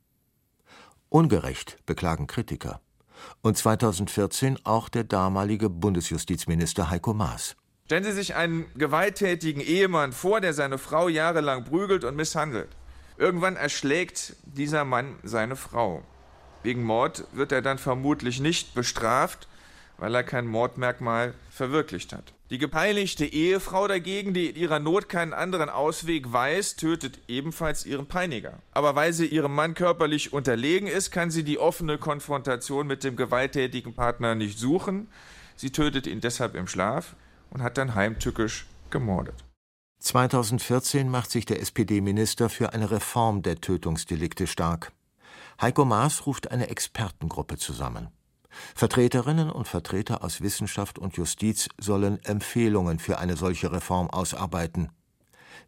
Ungerecht, 1.09 1.77
beklagen 1.85 2.25
Kritiker. 2.25 2.81
Und 3.43 3.55
2014 3.55 4.57
auch 4.63 4.89
der 4.89 5.03
damalige 5.03 5.69
Bundesjustizminister 5.69 6.89
Heiko 6.89 7.13
Maas. 7.13 7.55
Stellen 7.85 8.03
Sie 8.03 8.11
sich 8.13 8.33
einen 8.33 8.65
gewalttätigen 8.73 9.61
Ehemann 9.61 10.11
vor, 10.11 10.41
der 10.41 10.55
seine 10.55 10.79
Frau 10.79 11.07
jahrelang 11.07 11.65
prügelt 11.65 12.03
und 12.03 12.15
misshandelt. 12.15 12.69
Irgendwann 13.17 13.57
erschlägt 13.57 14.35
dieser 14.43 14.85
Mann 14.85 15.17
seine 15.21 15.55
Frau. 15.55 16.01
Wegen 16.63 16.83
Mord 16.83 17.25
wird 17.31 17.51
er 17.51 17.61
dann 17.61 17.77
vermutlich 17.77 18.39
nicht 18.39 18.73
bestraft, 18.73 19.47
weil 19.99 20.15
er 20.15 20.23
kein 20.23 20.47
Mordmerkmal 20.47 21.35
verwirklicht 21.51 22.11
hat. 22.11 22.33
Die 22.49 22.59
gepeinigte 22.59 23.25
Ehefrau 23.25 23.89
dagegen, 23.89 24.33
die 24.33 24.47
in 24.47 24.55
ihrer 24.55 24.79
Not 24.79 25.09
keinen 25.09 25.33
anderen 25.33 25.69
Ausweg 25.69 26.31
weiß, 26.31 26.77
tötet 26.77 27.19
ebenfalls 27.27 27.85
ihren 27.85 28.05
Peiniger. 28.05 28.59
Aber 28.71 28.95
weil 28.95 29.11
sie 29.11 29.25
ihrem 29.25 29.53
Mann 29.53 29.73
körperlich 29.73 30.31
unterlegen 30.31 30.87
ist, 30.87 31.11
kann 31.11 31.29
sie 31.29 31.43
die 31.43 31.59
offene 31.59 31.97
Konfrontation 31.97 32.87
mit 32.87 33.03
dem 33.03 33.17
gewalttätigen 33.17 33.93
Partner 33.93 34.33
nicht 34.33 34.59
suchen. 34.59 35.09
Sie 35.57 35.71
tötet 35.71 36.07
ihn 36.07 36.21
deshalb 36.21 36.55
im 36.55 36.67
Schlaf 36.67 37.17
und 37.49 37.61
hat 37.61 37.77
dann 37.77 37.95
heimtückisch 37.95 38.65
gemordet. 38.91 39.35
2014 39.99 41.09
macht 41.09 41.31
sich 41.31 41.45
der 41.45 41.59
SPD-Minister 41.61 42.49
für 42.49 42.71
eine 42.71 42.91
Reform 42.91 43.41
der 43.41 43.59
Tötungsdelikte 43.59 44.47
stark. 44.47 44.93
Heiko 45.59 45.83
Maas 45.83 46.25
ruft 46.25 46.51
eine 46.51 46.69
Expertengruppe 46.69 47.57
zusammen. 47.57 48.07
Vertreterinnen 48.75 49.49
und 49.49 49.67
Vertreter 49.67 50.23
aus 50.23 50.41
Wissenschaft 50.41 50.99
und 50.99 51.17
Justiz 51.17 51.69
sollen 51.79 52.23
Empfehlungen 52.23 52.99
für 52.99 53.19
eine 53.19 53.35
solche 53.35 53.71
Reform 53.71 54.09
ausarbeiten. 54.09 54.89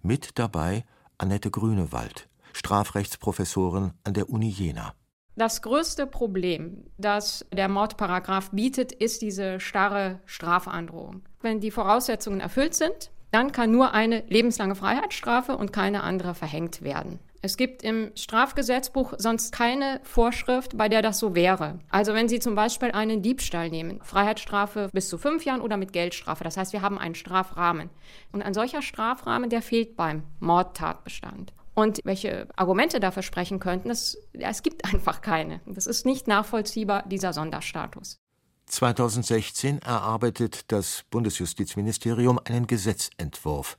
Mit 0.01 0.39
dabei 0.39 0.85
Annette 1.17 1.51
Grünewald, 1.51 2.29
Strafrechtsprofessorin 2.53 3.91
an 4.03 4.13
der 4.13 4.29
Uni 4.29 4.49
Jena. 4.49 4.93
Das 5.35 5.61
größte 5.61 6.05
Problem, 6.05 6.83
das 6.97 7.45
der 7.53 7.69
Mordparagraph 7.69 8.51
bietet, 8.51 8.91
ist 8.91 9.21
diese 9.21 9.59
starre 9.59 10.19
Strafandrohung. 10.25 11.23
Wenn 11.41 11.61
die 11.61 11.71
Voraussetzungen 11.71 12.41
erfüllt 12.41 12.73
sind, 12.73 13.11
dann 13.31 13.51
kann 13.51 13.71
nur 13.71 13.93
eine 13.93 14.23
lebenslange 14.27 14.75
Freiheitsstrafe 14.75 15.55
und 15.55 15.71
keine 15.71 16.03
andere 16.03 16.35
verhängt 16.35 16.81
werden. 16.81 17.19
Es 17.41 17.55
gibt 17.55 17.83
im 17.83 18.11
Strafgesetzbuch 18.15 19.13
sonst 19.17 19.53
keine 19.53 20.01
Vorschrift, 20.03 20.77
bei 20.77 20.89
der 20.89 21.01
das 21.01 21.19
so 21.19 21.35
wäre. 21.35 21.79
Also 21.89 22.13
wenn 22.13 22.27
Sie 22.27 22.39
zum 22.39 22.55
Beispiel 22.55 22.91
einen 22.91 23.21
Diebstahl 23.21 23.69
nehmen, 23.69 24.01
Freiheitsstrafe 24.03 24.89
bis 24.91 25.07
zu 25.07 25.17
fünf 25.17 25.45
Jahren 25.45 25.61
oder 25.61 25.77
mit 25.77 25.93
Geldstrafe. 25.93 26.43
Das 26.43 26.57
heißt, 26.57 26.73
wir 26.73 26.81
haben 26.81 26.99
einen 26.99 27.15
Strafrahmen. 27.15 27.89
Und 28.33 28.41
ein 28.41 28.53
solcher 28.53 28.81
Strafrahmen, 28.81 29.49
der 29.49 29.61
fehlt 29.61 29.95
beim 29.95 30.23
Mordtatbestand. 30.39 31.53
Und 31.75 32.01
welche 32.03 32.49
Argumente 32.57 32.99
dafür 32.99 33.23
sprechen 33.23 33.59
könnten, 33.59 33.87
das, 33.87 34.17
es 34.33 34.61
gibt 34.61 34.83
einfach 34.93 35.21
keine. 35.21 35.61
Das 35.65 35.87
ist 35.87 36.05
nicht 36.05 36.27
nachvollziehbar, 36.27 37.03
dieser 37.07 37.31
Sonderstatus. 37.31 38.17
2016 38.65 39.81
erarbeitet 39.81 40.71
das 40.71 41.05
Bundesjustizministerium 41.09 42.39
einen 42.43 42.67
Gesetzentwurf 42.67 43.77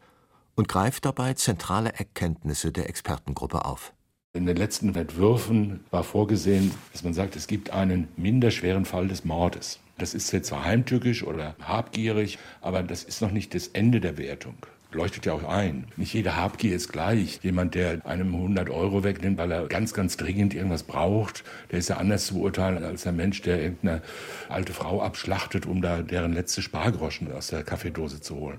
und 0.60 0.68
greift 0.68 1.06
dabei 1.06 1.32
zentrale 1.32 1.94
Erkenntnisse 1.94 2.70
der 2.70 2.86
Expertengruppe 2.90 3.64
auf. 3.64 3.94
In 4.34 4.44
den 4.44 4.58
letzten 4.58 4.94
Entwürfen 4.94 5.80
war 5.90 6.04
vorgesehen, 6.04 6.70
dass 6.92 7.02
man 7.02 7.14
sagt, 7.14 7.34
es 7.34 7.46
gibt 7.46 7.70
einen 7.70 8.08
minderschweren 8.18 8.84
Fall 8.84 9.08
des 9.08 9.24
Mordes. 9.24 9.80
Das 9.96 10.12
ist 10.12 10.30
jetzt 10.32 10.48
zwar 10.48 10.66
heimtückisch 10.66 11.24
oder 11.24 11.56
habgierig, 11.62 12.38
aber 12.60 12.82
das 12.82 13.04
ist 13.04 13.22
noch 13.22 13.30
nicht 13.30 13.54
das 13.54 13.68
Ende 13.68 14.00
der 14.00 14.18
Wertung 14.18 14.54
leuchtet 14.92 15.24
ja 15.24 15.34
auch 15.34 15.44
ein. 15.44 15.86
Nicht 15.96 16.14
jede 16.14 16.34
Habgier 16.34 16.74
ist 16.74 16.92
gleich. 16.92 17.38
Jemand, 17.44 17.76
der 17.76 18.04
einem 18.04 18.34
100 18.34 18.70
Euro 18.70 19.04
wegnimmt, 19.04 19.38
weil 19.38 19.52
er 19.52 19.68
ganz, 19.68 19.94
ganz 19.94 20.16
dringend 20.16 20.52
irgendwas 20.52 20.82
braucht, 20.82 21.44
der 21.70 21.78
ist 21.78 21.90
ja 21.90 21.98
anders 21.98 22.26
zu 22.26 22.34
beurteilen 22.34 22.82
als 22.82 23.06
ein 23.06 23.14
Mensch, 23.14 23.40
der 23.42 23.62
irgendeine 23.62 24.02
alte 24.48 24.72
Frau 24.72 25.00
abschlachtet, 25.00 25.64
um 25.64 25.80
da 25.80 26.02
deren 26.02 26.32
letzte 26.32 26.60
Spargroschen 26.60 27.30
aus 27.32 27.46
der 27.46 27.62
Kaffeedose 27.62 28.20
zu 28.20 28.34
holen. 28.34 28.58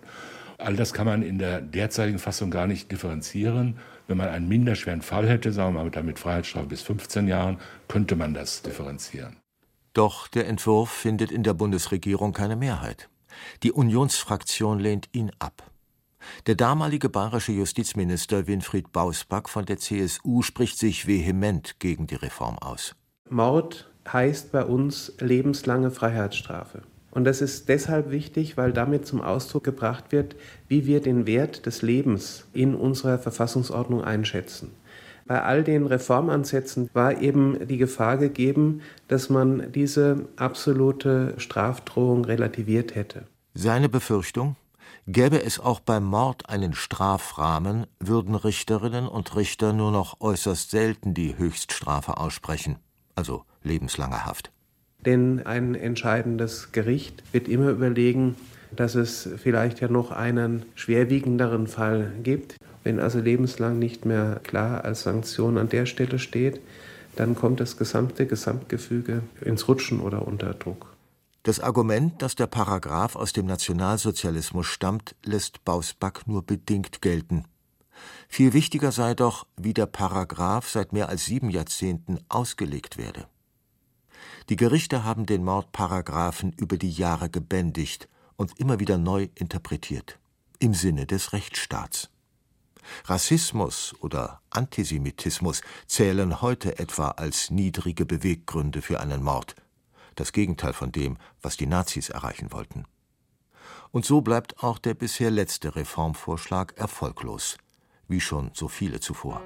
All 0.61 0.75
das 0.75 0.93
kann 0.93 1.07
man 1.07 1.23
in 1.23 1.39
der 1.39 1.59
derzeitigen 1.61 2.19
Fassung 2.19 2.51
gar 2.51 2.67
nicht 2.67 2.91
differenzieren. 2.91 3.77
Wenn 4.07 4.17
man 4.17 4.29
einen 4.29 4.47
minderschweren 4.47 5.01
Fall 5.01 5.27
hätte, 5.27 5.51
sagen 5.51 5.73
wir 5.73 5.83
mal 5.83 5.89
damit 5.89 6.19
Freiheitsstrafe 6.19 6.67
bis 6.67 6.81
15 6.81 7.27
Jahren, 7.27 7.57
könnte 7.87 8.15
man 8.15 8.33
das 8.33 8.61
differenzieren. 8.61 9.37
Doch 9.93 10.27
der 10.27 10.47
Entwurf 10.47 10.89
findet 10.89 11.31
in 11.31 11.43
der 11.43 11.53
Bundesregierung 11.53 12.31
keine 12.31 12.55
Mehrheit. 12.55 13.09
Die 13.63 13.71
Unionsfraktion 13.71 14.79
lehnt 14.79 15.09
ihn 15.13 15.31
ab. 15.39 15.63
Der 16.45 16.55
damalige 16.55 17.09
bayerische 17.09 17.51
Justizminister 17.51 18.45
Winfried 18.45 18.91
Bausback 18.91 19.49
von 19.49 19.65
der 19.65 19.77
CSU 19.77 20.43
spricht 20.43 20.77
sich 20.77 21.07
vehement 21.07 21.79
gegen 21.79 22.05
die 22.05 22.15
Reform 22.15 22.59
aus. 22.59 22.95
Mord 23.29 23.89
heißt 24.07 24.51
bei 24.51 24.63
uns 24.63 25.13
lebenslange 25.19 25.89
Freiheitsstrafe. 25.89 26.83
Und 27.11 27.25
das 27.25 27.41
ist 27.41 27.69
deshalb 27.69 28.09
wichtig, 28.09 28.57
weil 28.57 28.71
damit 28.71 29.05
zum 29.05 29.21
Ausdruck 29.21 29.63
gebracht 29.63 30.11
wird, 30.11 30.35
wie 30.67 30.85
wir 30.85 31.01
den 31.01 31.27
Wert 31.27 31.65
des 31.65 31.81
Lebens 31.81 32.45
in 32.53 32.73
unserer 32.73 33.19
Verfassungsordnung 33.19 34.01
einschätzen. 34.03 34.71
Bei 35.27 35.43
all 35.43 35.63
den 35.63 35.85
Reformansätzen 35.85 36.89
war 36.93 37.21
eben 37.21 37.67
die 37.67 37.77
Gefahr 37.77 38.17
gegeben, 38.17 38.81
dass 39.07 39.29
man 39.29 39.71
diese 39.71 40.27
absolute 40.35 41.35
Strafdrohung 41.37 42.25
relativiert 42.25 42.95
hätte. 42.95 43.23
Seine 43.53 43.89
Befürchtung? 43.89 44.55
Gäbe 45.07 45.43
es 45.43 45.59
auch 45.59 45.79
beim 45.79 46.03
Mord 46.03 46.49
einen 46.49 46.73
Strafrahmen, 46.73 47.87
würden 47.99 48.35
Richterinnen 48.35 49.07
und 49.07 49.35
Richter 49.35 49.73
nur 49.73 49.91
noch 49.91 50.21
äußerst 50.21 50.69
selten 50.69 51.13
die 51.13 51.37
Höchststrafe 51.37 52.17
aussprechen, 52.17 52.77
also 53.15 53.43
lebenslange 53.63 54.25
Haft. 54.25 54.51
Denn 55.05 55.45
ein 55.45 55.75
entscheidendes 55.75 56.71
Gericht 56.71 57.23
wird 57.31 57.47
immer 57.47 57.69
überlegen, 57.69 58.35
dass 58.75 58.95
es 58.95 59.27
vielleicht 59.37 59.81
ja 59.81 59.87
noch 59.87 60.11
einen 60.11 60.63
schwerwiegenderen 60.75 61.67
Fall 61.67 62.11
gibt. 62.23 62.55
Wenn 62.83 62.99
also 62.99 63.19
lebenslang 63.19 63.79
nicht 63.79 64.05
mehr 64.05 64.39
klar 64.43 64.85
als 64.85 65.03
Sanktion 65.03 65.57
an 65.57 65.69
der 65.69 65.85
Stelle 65.85 66.19
steht, 66.19 66.59
dann 67.15 67.35
kommt 67.35 67.59
das 67.59 67.77
gesamte 67.77 68.25
Gesamtgefüge 68.25 69.21
ins 69.41 69.67
Rutschen 69.67 69.99
oder 69.99 70.27
unter 70.27 70.53
Druck. 70.53 70.87
Das 71.43 71.59
Argument, 71.59 72.21
dass 72.21 72.35
der 72.35 72.47
Paragraph 72.47 73.15
aus 73.15 73.33
dem 73.33 73.47
Nationalsozialismus 73.47 74.67
stammt, 74.67 75.15
lässt 75.23 75.65
Bausback 75.65 76.27
nur 76.27 76.45
bedingt 76.45 77.01
gelten. 77.01 77.45
Viel 78.27 78.53
wichtiger 78.53 78.91
sei 78.91 79.15
doch, 79.15 79.47
wie 79.57 79.73
der 79.73 79.87
Paragraph 79.87 80.69
seit 80.69 80.93
mehr 80.93 81.09
als 81.09 81.25
sieben 81.25 81.49
Jahrzehnten 81.49 82.19
ausgelegt 82.29 82.97
werde. 82.97 83.25
Die 84.49 84.55
Gerichte 84.55 85.03
haben 85.03 85.25
den 85.25 85.43
Mordparagraphen 85.43 86.53
über 86.53 86.77
die 86.77 86.91
Jahre 86.91 87.29
gebändigt 87.29 88.07
und 88.35 88.59
immer 88.59 88.79
wieder 88.79 88.97
neu 88.97 89.29
interpretiert, 89.35 90.19
im 90.59 90.73
Sinne 90.73 91.05
des 91.05 91.33
Rechtsstaats. 91.33 92.09
Rassismus 93.05 93.93
oder 93.99 94.41
Antisemitismus 94.49 95.61
zählen 95.85 96.41
heute 96.41 96.79
etwa 96.79 97.09
als 97.09 97.51
niedrige 97.51 98.05
Beweggründe 98.05 98.81
für 98.81 98.99
einen 98.99 99.23
Mord, 99.23 99.55
das 100.15 100.31
Gegenteil 100.33 100.73
von 100.73 100.91
dem, 100.91 101.17
was 101.41 101.57
die 101.57 101.67
Nazis 101.67 102.09
erreichen 102.09 102.51
wollten. 102.51 102.85
Und 103.91 104.05
so 104.05 104.21
bleibt 104.21 104.63
auch 104.63 104.79
der 104.79 104.93
bisher 104.93 105.31
letzte 105.31 105.75
Reformvorschlag 105.75 106.77
erfolglos, 106.77 107.57
wie 108.07 108.21
schon 108.21 108.51
so 108.53 108.67
viele 108.67 108.99
zuvor. 108.99 109.41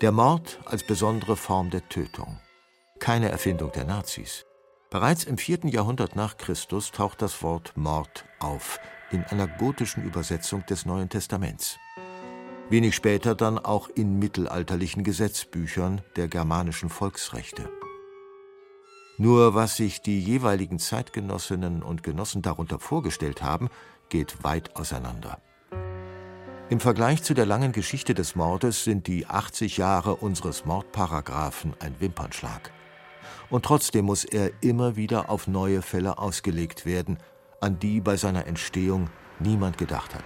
Der 0.00 0.12
Mord 0.12 0.60
als 0.64 0.84
besondere 0.84 1.36
Form 1.36 1.70
der 1.70 1.88
Tötung. 1.88 2.38
Keine 3.00 3.30
Erfindung 3.30 3.72
der 3.72 3.84
Nazis. 3.84 4.46
Bereits 4.90 5.24
im 5.24 5.38
vierten 5.38 5.68
Jahrhundert 5.68 6.16
nach 6.16 6.36
Christus 6.36 6.92
taucht 6.92 7.20
das 7.20 7.42
Wort 7.42 7.76
Mord 7.76 8.24
auf 8.38 8.80
in 9.10 9.24
einer 9.24 9.46
gotischen 9.46 10.04
Übersetzung 10.04 10.64
des 10.66 10.86
Neuen 10.86 11.08
Testaments 11.08 11.78
wenig 12.70 12.94
später 12.94 13.34
dann 13.34 13.58
auch 13.58 13.88
in 13.88 14.18
mittelalterlichen 14.18 15.04
Gesetzbüchern 15.04 16.02
der 16.16 16.28
germanischen 16.28 16.88
Volksrechte. 16.88 17.68
Nur 19.16 19.54
was 19.54 19.76
sich 19.76 20.00
die 20.00 20.20
jeweiligen 20.20 20.78
Zeitgenossinnen 20.78 21.82
und 21.82 22.02
Genossen 22.02 22.42
darunter 22.42 22.78
vorgestellt 22.78 23.42
haben, 23.42 23.68
geht 24.08 24.44
weit 24.44 24.76
auseinander. 24.76 25.40
Im 26.70 26.80
Vergleich 26.80 27.22
zu 27.22 27.32
der 27.32 27.46
langen 27.46 27.72
Geschichte 27.72 28.12
des 28.12 28.36
Mordes 28.36 28.84
sind 28.84 29.06
die 29.06 29.24
80 29.24 29.78
Jahre 29.78 30.16
unseres 30.16 30.66
Mordparagraphen 30.66 31.72
ein 31.80 31.94
Wimpernschlag. 31.98 32.70
Und 33.48 33.64
trotzdem 33.64 34.04
muss 34.04 34.24
er 34.24 34.50
immer 34.60 34.94
wieder 34.94 35.30
auf 35.30 35.46
neue 35.46 35.80
Fälle 35.80 36.18
ausgelegt 36.18 36.84
werden, 36.84 37.16
an 37.62 37.78
die 37.78 38.02
bei 38.02 38.18
seiner 38.18 38.46
Entstehung 38.46 39.08
niemand 39.38 39.78
gedacht 39.78 40.14
hat. 40.14 40.24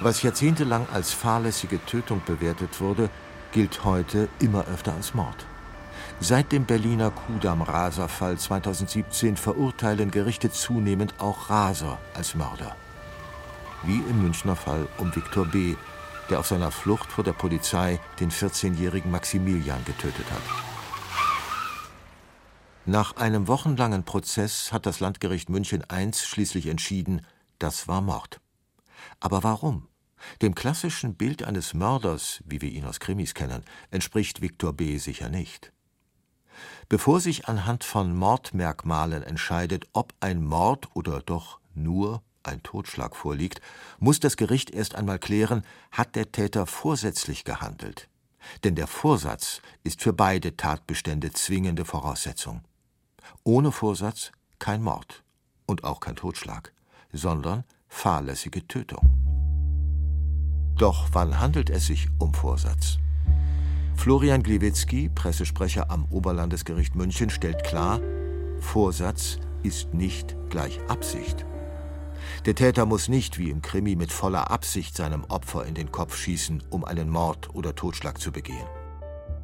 Was 0.00 0.22
jahrzehntelang 0.22 0.88
als 0.92 1.12
fahrlässige 1.12 1.84
Tötung 1.86 2.20
bewertet 2.26 2.80
wurde, 2.80 3.10
gilt 3.52 3.84
heute 3.84 4.28
immer 4.40 4.66
öfter 4.66 4.92
als 4.92 5.14
Mord. 5.14 5.46
Seit 6.18 6.50
dem 6.50 6.64
Berliner 6.64 7.12
Kudamm-Raserfall 7.12 8.38
2017 8.38 9.36
verurteilen 9.36 10.10
Gerichte 10.10 10.50
zunehmend 10.50 11.14
auch 11.20 11.48
Raser 11.48 11.98
als 12.14 12.34
Mörder. 12.34 12.74
Wie 13.86 13.98
im 13.98 14.22
Münchner 14.22 14.56
Fall 14.56 14.88
um 14.98 15.14
Viktor 15.14 15.46
B., 15.46 15.76
der 16.30 16.40
auf 16.40 16.46
seiner 16.46 16.70
Flucht 16.70 17.12
vor 17.12 17.22
der 17.22 17.34
Polizei 17.34 18.00
den 18.18 18.30
14-jährigen 18.30 19.10
Maximilian 19.10 19.84
getötet 19.84 20.24
hat. 20.30 20.42
Nach 22.86 23.16
einem 23.16 23.46
wochenlangen 23.46 24.04
Prozess 24.04 24.72
hat 24.72 24.86
das 24.86 25.00
Landgericht 25.00 25.48
München 25.48 25.84
I 25.92 26.10
schließlich 26.14 26.66
entschieden, 26.66 27.26
das 27.58 27.88
war 27.88 28.00
Mord. 28.00 28.40
Aber 29.20 29.42
warum? 29.42 29.88
Dem 30.40 30.54
klassischen 30.54 31.14
Bild 31.14 31.42
eines 31.42 31.74
Mörders, 31.74 32.42
wie 32.46 32.62
wir 32.62 32.70
ihn 32.70 32.84
aus 32.84 33.00
Krimis 33.00 33.34
kennen, 33.34 33.64
entspricht 33.90 34.40
Viktor 34.40 34.72
B. 34.72 34.96
sicher 34.98 35.28
nicht. 35.28 35.72
Bevor 36.88 37.20
sich 37.20 37.48
anhand 37.48 37.84
von 37.84 38.14
Mordmerkmalen 38.16 39.22
entscheidet, 39.22 39.86
ob 39.92 40.14
ein 40.20 40.42
Mord 40.42 40.88
oder 40.94 41.20
doch 41.20 41.60
nur 41.74 42.22
ein 42.46 42.62
Totschlag 42.62 43.16
vorliegt, 43.16 43.60
muss 43.98 44.20
das 44.20 44.36
Gericht 44.36 44.70
erst 44.70 44.94
einmal 44.94 45.18
klären, 45.18 45.62
hat 45.90 46.16
der 46.16 46.32
Täter 46.32 46.66
vorsätzlich 46.66 47.44
gehandelt. 47.44 48.08
Denn 48.62 48.74
der 48.74 48.86
Vorsatz 48.86 49.62
ist 49.82 50.02
für 50.02 50.12
beide 50.12 50.56
Tatbestände 50.56 51.32
zwingende 51.32 51.84
Voraussetzung. 51.84 52.62
Ohne 53.42 53.72
Vorsatz 53.72 54.32
kein 54.58 54.82
Mord 54.82 55.22
und 55.66 55.84
auch 55.84 56.00
kein 56.00 56.16
Totschlag, 56.16 56.72
sondern 57.12 57.64
fahrlässige 57.88 58.66
Tötung. 58.66 59.10
Doch 60.76 61.08
wann 61.12 61.38
handelt 61.38 61.70
es 61.70 61.86
sich 61.86 62.08
um 62.18 62.34
Vorsatz? 62.34 62.98
Florian 63.96 64.42
Gliwitzki, 64.42 65.08
Pressesprecher 65.08 65.90
am 65.90 66.04
Oberlandesgericht 66.06 66.96
München, 66.96 67.30
stellt 67.30 67.62
klar, 67.64 68.00
Vorsatz 68.60 69.38
ist 69.62 69.94
nicht 69.94 70.36
gleich 70.50 70.80
Absicht. 70.88 71.46
Der 72.46 72.54
Täter 72.54 72.84
muss 72.84 73.08
nicht 73.08 73.38
wie 73.38 73.50
im 73.50 73.62
Krimi 73.62 73.96
mit 73.96 74.12
voller 74.12 74.50
Absicht 74.50 74.96
seinem 74.96 75.24
Opfer 75.24 75.64
in 75.64 75.74
den 75.74 75.90
Kopf 75.90 76.16
schießen, 76.16 76.62
um 76.70 76.84
einen 76.84 77.08
Mord 77.08 77.54
oder 77.54 77.74
Totschlag 77.74 78.20
zu 78.20 78.32
begehen. 78.32 78.66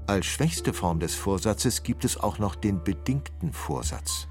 Als 0.06 0.26
schwächste 0.26 0.72
Form 0.72 1.00
des 1.00 1.14
Vorsatzes 1.14 1.82
gibt 1.82 2.04
es 2.04 2.18
auch 2.18 2.38
noch 2.38 2.54
den 2.54 2.82
bedingten 2.82 3.52
Vorsatz. 3.52 4.26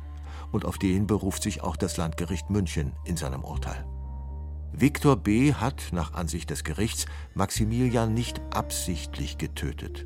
Und 0.51 0.65
auf 0.65 0.77
den 0.77 1.07
beruft 1.07 1.41
sich 1.41 1.63
auch 1.63 1.77
das 1.77 1.97
Landgericht 1.97 2.49
München 2.49 2.93
in 3.05 3.17
seinem 3.17 3.43
Urteil. 3.43 3.85
Viktor 4.71 5.15
B. 5.15 5.53
hat, 5.53 5.89
nach 5.91 6.13
Ansicht 6.13 6.49
des 6.49 6.63
Gerichts, 6.63 7.05
Maximilian 7.33 8.13
nicht 8.13 8.41
absichtlich 8.51 9.37
getötet. 9.37 10.05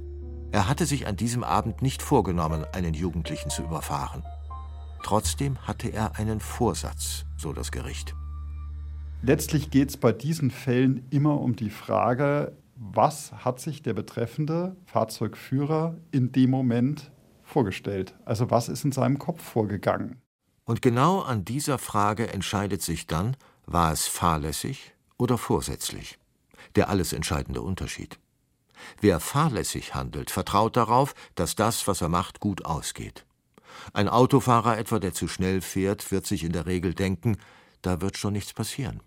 Er 0.51 0.69
hatte 0.69 0.85
sich 0.85 1.07
an 1.07 1.17
diesem 1.17 1.43
Abend 1.43 1.81
nicht 1.81 2.01
vorgenommen, 2.01 2.65
einen 2.71 2.93
Jugendlichen 2.93 3.49
zu 3.49 3.63
überfahren. 3.63 4.23
Trotzdem 5.03 5.57
hatte 5.67 5.89
er 5.89 6.17
einen 6.17 6.39
Vorsatz, 6.39 7.25
so 7.35 7.51
das 7.51 7.71
Gericht. 7.71 8.15
Letztlich 9.25 9.71
geht 9.71 9.87
es 9.87 9.95
bei 9.95 10.11
diesen 10.11 10.51
Fällen 10.51 11.07
immer 11.09 11.39
um 11.39 11.55
die 11.55 11.69
Frage, 11.69 12.57
was 12.75 13.31
hat 13.31 13.61
sich 13.61 13.81
der 13.81 13.93
betreffende 13.93 14.75
Fahrzeugführer 14.85 15.95
in 16.11 16.33
dem 16.33 16.49
Moment 16.49 17.09
vorgestellt? 17.41 18.15
Also 18.25 18.51
was 18.51 18.67
ist 18.67 18.83
in 18.83 18.91
seinem 18.91 19.19
Kopf 19.19 19.41
vorgegangen? 19.41 20.21
Und 20.65 20.81
genau 20.81 21.21
an 21.21 21.45
dieser 21.45 21.77
Frage 21.77 22.33
entscheidet 22.33 22.81
sich 22.81 23.07
dann, 23.07 23.37
war 23.65 23.93
es 23.93 24.07
fahrlässig 24.07 24.93
oder 25.17 25.37
vorsätzlich? 25.37 26.19
Der 26.75 26.89
alles 26.89 27.13
entscheidende 27.13 27.61
Unterschied. 27.61 28.19
Wer 28.99 29.21
fahrlässig 29.21 29.95
handelt, 29.95 30.31
vertraut 30.31 30.75
darauf, 30.75 31.15
dass 31.35 31.55
das, 31.55 31.87
was 31.87 32.01
er 32.01 32.09
macht, 32.09 32.41
gut 32.41 32.65
ausgeht. 32.65 33.25
Ein 33.93 34.09
Autofahrer 34.09 34.77
etwa, 34.77 34.99
der 34.99 35.13
zu 35.13 35.29
schnell 35.29 35.61
fährt, 35.61 36.11
wird 36.11 36.27
sich 36.27 36.43
in 36.43 36.51
der 36.51 36.65
Regel 36.65 36.93
denken, 36.93 37.37
da 37.81 38.01
wird 38.01 38.17
schon 38.17 38.33
nichts 38.33 38.51
passieren. 38.51 39.01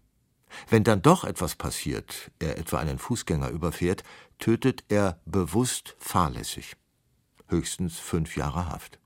Wenn 0.68 0.84
dann 0.84 1.02
doch 1.02 1.24
etwas 1.24 1.56
passiert, 1.56 2.30
er 2.38 2.58
etwa 2.58 2.78
einen 2.78 2.98
Fußgänger 2.98 3.50
überfährt, 3.50 4.04
tötet 4.38 4.84
er 4.88 5.20
bewusst 5.24 5.96
fahrlässig. 5.98 6.76
Höchstens 7.48 7.98
fünf 7.98 8.36
Jahre 8.36 8.68
Haft. 8.68 8.98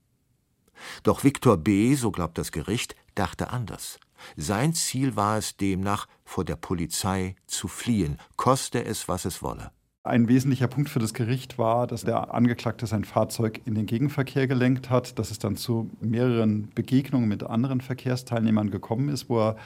Doch 1.03 1.23
Viktor 1.23 1.57
B., 1.57 1.95
so 1.95 2.11
glaubt 2.11 2.37
das 2.37 2.51
Gericht, 2.51 2.95
dachte 3.15 3.49
anders. 3.51 3.99
Sein 4.35 4.73
Ziel 4.73 5.15
war 5.15 5.37
es 5.37 5.57
demnach, 5.57 6.07
vor 6.23 6.45
der 6.45 6.55
Polizei 6.55 7.35
zu 7.47 7.67
fliehen, 7.67 8.19
koste 8.35 8.83
es, 8.83 9.07
was 9.07 9.25
es 9.25 9.41
wolle. 9.41 9.71
Ein 10.03 10.27
wesentlicher 10.27 10.67
Punkt 10.67 10.89
für 10.89 10.97
das 10.97 11.13
Gericht 11.13 11.59
war, 11.59 11.85
dass 11.85 12.03
der 12.03 12.33
Angeklagte 12.33 12.87
sein 12.87 13.03
Fahrzeug 13.03 13.61
in 13.65 13.75
den 13.75 13.85
Gegenverkehr 13.85 14.47
gelenkt 14.47 14.89
hat, 14.89 15.19
dass 15.19 15.29
es 15.29 15.37
dann 15.37 15.55
zu 15.55 15.91
mehreren 15.99 16.71
Begegnungen 16.73 17.29
mit 17.29 17.43
anderen 17.43 17.81
Verkehrsteilnehmern 17.81 18.71
gekommen 18.71 19.09
ist, 19.09 19.29
wo 19.29 19.39
er 19.39 19.57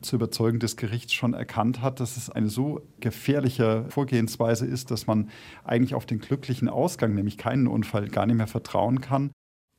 zur 0.00 0.16
Überzeugung 0.16 0.58
des 0.58 0.76
Gerichts 0.76 1.12
schon 1.12 1.32
erkannt 1.32 1.80
hat, 1.80 2.00
dass 2.00 2.16
es 2.16 2.28
eine 2.28 2.48
so 2.48 2.82
gefährliche 2.98 3.84
Vorgehensweise 3.88 4.66
ist, 4.66 4.90
dass 4.90 5.06
man 5.06 5.30
eigentlich 5.62 5.94
auf 5.94 6.06
den 6.06 6.18
glücklichen 6.18 6.68
Ausgang, 6.68 7.14
nämlich 7.14 7.38
keinen 7.38 7.68
Unfall, 7.68 8.08
gar 8.08 8.26
nicht 8.26 8.36
mehr 8.36 8.48
vertrauen 8.48 9.00
kann. 9.00 9.30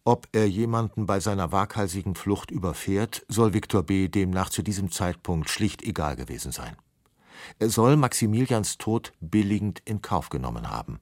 Ob 0.06 0.30
er 0.32 0.47
jemanden 0.47 1.08
bei 1.08 1.19
seiner 1.19 1.51
waghalsigen 1.51 2.15
Flucht 2.15 2.51
überfährt, 2.51 3.25
soll 3.28 3.54
Viktor 3.54 3.84
B. 3.84 4.08
demnach 4.08 4.49
zu 4.49 4.62
diesem 4.62 4.91
Zeitpunkt 4.91 5.49
schlicht 5.49 5.84
egal 5.84 6.15
gewesen 6.15 6.54
sein. 6.54 6.78
Er 7.60 7.69
soll 7.69 7.95
Maximilians 7.95 8.78
Tod 8.78 9.13
billigend 9.19 9.82
in 9.86 10.02
Kauf 10.02 10.30
genommen 10.30 10.69
haben. 10.69 11.00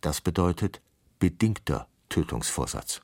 Das 0.00 0.20
bedeutet 0.20 0.80
bedingter 1.18 1.88
Tötungsvorsatz. 2.08 3.00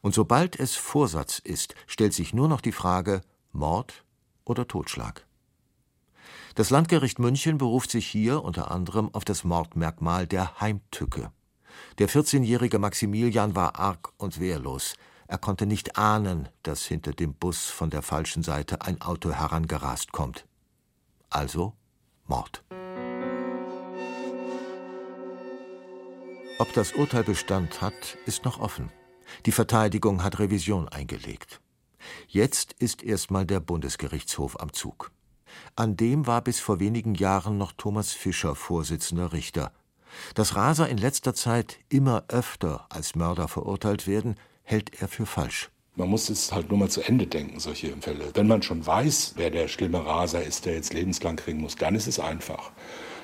Und 0.00 0.14
sobald 0.14 0.58
es 0.58 0.76
Vorsatz 0.76 1.38
ist, 1.38 1.74
stellt 1.86 2.14
sich 2.14 2.32
nur 2.32 2.48
noch 2.48 2.60
die 2.60 2.72
Frage 2.72 3.22
Mord 3.52 4.04
oder 4.44 4.68
Totschlag. 4.68 5.26
Das 6.54 6.70
Landgericht 6.70 7.18
München 7.18 7.58
beruft 7.58 7.90
sich 7.90 8.06
hier 8.06 8.42
unter 8.42 8.70
anderem 8.70 9.12
auf 9.14 9.24
das 9.24 9.44
Mordmerkmal 9.44 10.26
der 10.26 10.60
Heimtücke. 10.60 11.30
Der 11.98 12.08
14-jährige 12.08 12.78
Maximilian 12.78 13.54
war 13.54 13.78
arg 13.78 14.12
und 14.16 14.40
wehrlos. 14.40 14.94
Er 15.28 15.38
konnte 15.38 15.66
nicht 15.66 15.98
ahnen, 15.98 16.48
dass 16.62 16.86
hinter 16.86 17.12
dem 17.12 17.34
Bus 17.34 17.66
von 17.66 17.90
der 17.90 18.02
falschen 18.02 18.42
Seite 18.42 18.82
ein 18.82 19.00
Auto 19.02 19.32
herangerast 19.32 20.12
kommt. 20.12 20.46
Also 21.36 21.74
Mord. 22.24 22.64
Ob 26.58 26.72
das 26.72 26.92
Urteil 26.92 27.24
Bestand 27.24 27.82
hat, 27.82 28.16
ist 28.24 28.46
noch 28.46 28.58
offen. 28.58 28.90
Die 29.44 29.52
Verteidigung 29.52 30.24
hat 30.24 30.38
Revision 30.38 30.88
eingelegt. 30.88 31.60
Jetzt 32.26 32.72
ist 32.78 33.02
erstmal 33.02 33.44
der 33.44 33.60
Bundesgerichtshof 33.60 34.58
am 34.58 34.72
Zug. 34.72 35.12
An 35.74 35.98
dem 35.98 36.26
war 36.26 36.40
bis 36.40 36.58
vor 36.58 36.80
wenigen 36.80 37.14
Jahren 37.14 37.58
noch 37.58 37.72
Thomas 37.72 38.12
Fischer 38.12 38.54
Vorsitzender 38.54 39.34
Richter. 39.34 39.72
Dass 40.32 40.56
Raser 40.56 40.88
in 40.88 40.96
letzter 40.96 41.34
Zeit 41.34 41.80
immer 41.90 42.24
öfter 42.28 42.86
als 42.88 43.14
Mörder 43.14 43.46
verurteilt 43.46 44.06
werden, 44.06 44.36
hält 44.62 45.02
er 45.02 45.08
für 45.08 45.26
falsch. 45.26 45.70
Man 45.98 46.10
muss 46.10 46.28
es 46.28 46.52
halt 46.52 46.68
nur 46.68 46.78
mal 46.78 46.90
zu 46.90 47.00
Ende 47.00 47.26
denken, 47.26 47.58
solche 47.58 47.88
Fälle. 48.02 48.26
Wenn 48.34 48.46
man 48.46 48.60
schon 48.60 48.84
weiß, 48.86 49.32
wer 49.36 49.48
der 49.50 49.66
schlimme 49.66 50.04
Raser 50.04 50.42
ist, 50.42 50.66
der 50.66 50.74
jetzt 50.74 50.92
lebenslang 50.92 51.36
kriegen 51.36 51.62
muss, 51.62 51.76
dann 51.76 51.94
ist 51.94 52.06
es 52.06 52.20
einfach. 52.20 52.70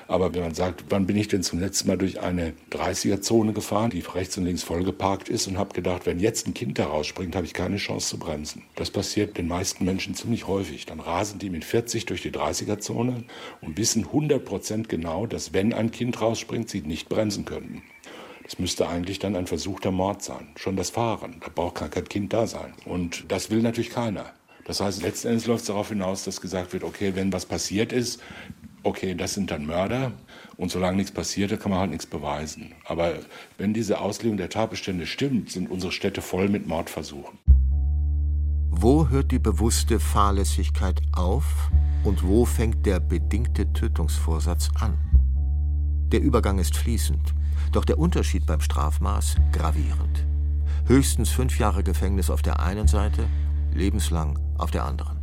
Aber 0.07 0.33
wenn 0.33 0.41
man 0.41 0.55
sagt, 0.55 0.85
wann 0.89 1.05
bin 1.05 1.15
ich 1.15 1.27
denn 1.27 1.43
zum 1.43 1.59
letzten 1.59 1.87
Mal 1.87 1.99
durch 1.99 2.19
eine 2.19 2.53
30er-Zone 2.71 3.53
gefahren, 3.53 3.91
die 3.91 3.99
rechts 3.99 4.39
und 4.39 4.45
links 4.45 4.63
vollgeparkt 4.63 5.29
ist 5.29 5.45
und 5.45 5.59
habe 5.59 5.75
gedacht, 5.75 6.07
wenn 6.07 6.19
jetzt 6.19 6.47
ein 6.47 6.55
Kind 6.55 6.79
da 6.79 6.87
rausspringt, 6.87 7.35
habe 7.35 7.45
ich 7.45 7.53
keine 7.53 7.77
Chance 7.77 8.09
zu 8.09 8.17
bremsen. 8.17 8.63
Das 8.73 8.89
passiert 8.89 9.37
den 9.37 9.47
meisten 9.47 9.85
Menschen 9.85 10.15
ziemlich 10.15 10.47
häufig. 10.47 10.87
Dann 10.87 10.99
rasen 10.99 11.37
die 11.37 11.51
mit 11.51 11.65
40 11.65 12.07
durch 12.07 12.23
die 12.23 12.31
30er-Zone 12.31 13.23
und 13.61 13.77
wissen 13.77 14.05
100 14.05 14.43
Prozent 14.43 14.89
genau, 14.89 15.27
dass 15.27 15.53
wenn 15.53 15.73
ein 15.73 15.91
Kind 15.91 16.19
rausspringt, 16.19 16.69
sie 16.69 16.81
nicht 16.81 17.07
bremsen 17.07 17.45
können. 17.45 17.83
Das 18.53 18.59
müsste 18.59 18.87
eigentlich 18.87 19.17
dann 19.17 19.35
ein 19.35 19.47
versuchter 19.47 19.89
Mord 19.89 20.21
sein. 20.21 20.49
Schon 20.57 20.75
das 20.75 20.91
Fahren. 20.91 21.37
Da 21.39 21.47
braucht 21.49 21.73
kein 21.73 22.07
Kind 22.07 22.33
da 22.33 22.45
sein. 22.45 22.75
Und 22.85 23.25
das 23.31 23.49
will 23.49 23.63
natürlich 23.63 23.89
keiner. 23.89 24.25
Das 24.65 24.79
heißt, 24.79 25.01
letzten 25.01 25.29
Endes 25.29 25.47
läuft 25.47 25.61
es 25.61 25.67
darauf 25.69 25.89
hinaus, 25.89 26.23
dass 26.23 26.39
gesagt 26.39 26.71
wird, 26.71 26.83
okay, 26.83 27.15
wenn 27.15 27.33
was 27.33 27.47
passiert 27.47 27.91
ist, 27.91 28.21
okay, 28.83 29.15
das 29.15 29.33
sind 29.33 29.49
dann 29.49 29.65
Mörder 29.65 30.11
und 30.55 30.69
solange 30.69 30.97
nichts 30.97 31.11
passiert, 31.11 31.59
kann 31.59 31.71
man 31.71 31.79
halt 31.79 31.89
nichts 31.89 32.05
beweisen. 32.05 32.75
Aber 32.85 33.13
wenn 33.57 33.73
diese 33.73 33.99
Auslegung 33.99 34.37
der 34.37 34.49
Tatbestände 34.49 35.07
stimmt, 35.07 35.49
sind 35.49 35.71
unsere 35.71 35.91
Städte 35.91 36.21
voll 36.21 36.47
mit 36.47 36.67
Mordversuchen. 36.67 37.39
Wo 38.69 39.09
hört 39.09 39.31
die 39.31 39.39
bewusste 39.39 39.99
Fahrlässigkeit 39.99 41.01
auf 41.11 41.71
und 42.03 42.21
wo 42.21 42.45
fängt 42.45 42.85
der 42.85 42.99
bedingte 42.99 43.73
Tötungsvorsatz 43.73 44.69
an? 44.79 44.95
Der 46.11 46.21
Übergang 46.21 46.59
ist 46.59 46.77
fließend. 46.77 47.33
Doch 47.71 47.85
der 47.85 47.99
Unterschied 47.99 48.45
beim 48.45 48.61
Strafmaß 48.61 49.35
gravierend. 49.51 50.25
Höchstens 50.87 51.29
fünf 51.29 51.59
Jahre 51.59 51.83
Gefängnis 51.83 52.29
auf 52.29 52.41
der 52.41 52.59
einen 52.59 52.87
Seite, 52.87 53.25
lebenslang 53.73 54.39
auf 54.57 54.71
der 54.71 54.83
anderen. 54.83 55.19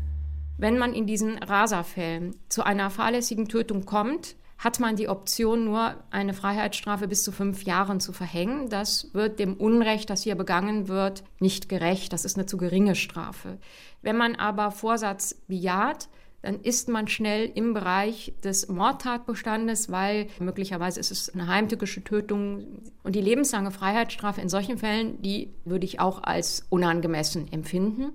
Wenn 0.59 0.79
man 0.79 0.93
in 0.93 1.07
diesen 1.07 1.39
Raserfällen 1.39 2.37
zu 2.49 2.63
einer 2.63 2.91
fahrlässigen 2.91 3.49
Tötung 3.49 3.87
kommt, 3.87 4.37
hat 4.61 4.79
man 4.79 4.95
die 4.95 5.09
Option, 5.09 5.65
nur 5.65 5.95
eine 6.11 6.35
Freiheitsstrafe 6.35 7.09
bis 7.09 7.23
zu 7.23 7.33
fünf 7.33 7.65
Jahren 7.65 7.99
zu 7.99 8.13
verhängen. 8.13 8.69
Das 8.69 9.09
wird 9.15 9.39
dem 9.39 9.55
Unrecht, 9.55 10.11
das 10.11 10.23
hier 10.23 10.35
begangen 10.35 10.87
wird, 10.87 11.25
nicht 11.39 11.71
gerecht. 11.71 12.13
Das 12.13 12.27
ist 12.27 12.37
eine 12.37 12.45
zu 12.45 12.59
geringe 12.59 12.95
Strafe. 12.95 13.59
Wenn 14.03 14.19
man 14.19 14.37
aber 14.37 14.71
Vorsatz 14.71 15.35
bejaht, 15.49 16.11
dann 16.43 16.61
ist 16.61 16.89
man 16.89 17.09
schnell 17.09 17.51
im 17.55 17.75
Bereich 17.75 18.35
des 18.43 18.69
Mordtatbestandes, 18.69 19.91
weil 19.91 20.29
möglicherweise 20.39 21.01
ist 21.01 21.11
es 21.11 21.31
eine 21.31 21.47
heimtückische 21.47 22.03
Tötung. 22.03 22.83
Und 23.03 23.15
die 23.15 23.21
lebenslange 23.21 23.71
Freiheitsstrafe 23.71 24.41
in 24.41 24.49
solchen 24.49 24.79
Fällen, 24.79 25.21
die 25.23 25.53
würde 25.65 25.85
ich 25.85 26.01
auch 26.01 26.23
als 26.23 26.67
unangemessen 26.71 27.53
empfinden. 27.53 28.13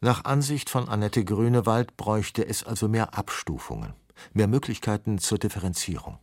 Nach 0.00 0.24
Ansicht 0.24 0.70
von 0.70 0.88
Annette 0.88 1.24
Grünewald 1.24 1.96
bräuchte 1.96 2.46
es 2.46 2.64
also 2.64 2.88
mehr 2.88 3.16
Abstufungen 3.18 3.94
mehr 4.32 4.46
Möglichkeiten 4.48 5.18
zur 5.18 5.38
Differenzierung. 5.38 6.18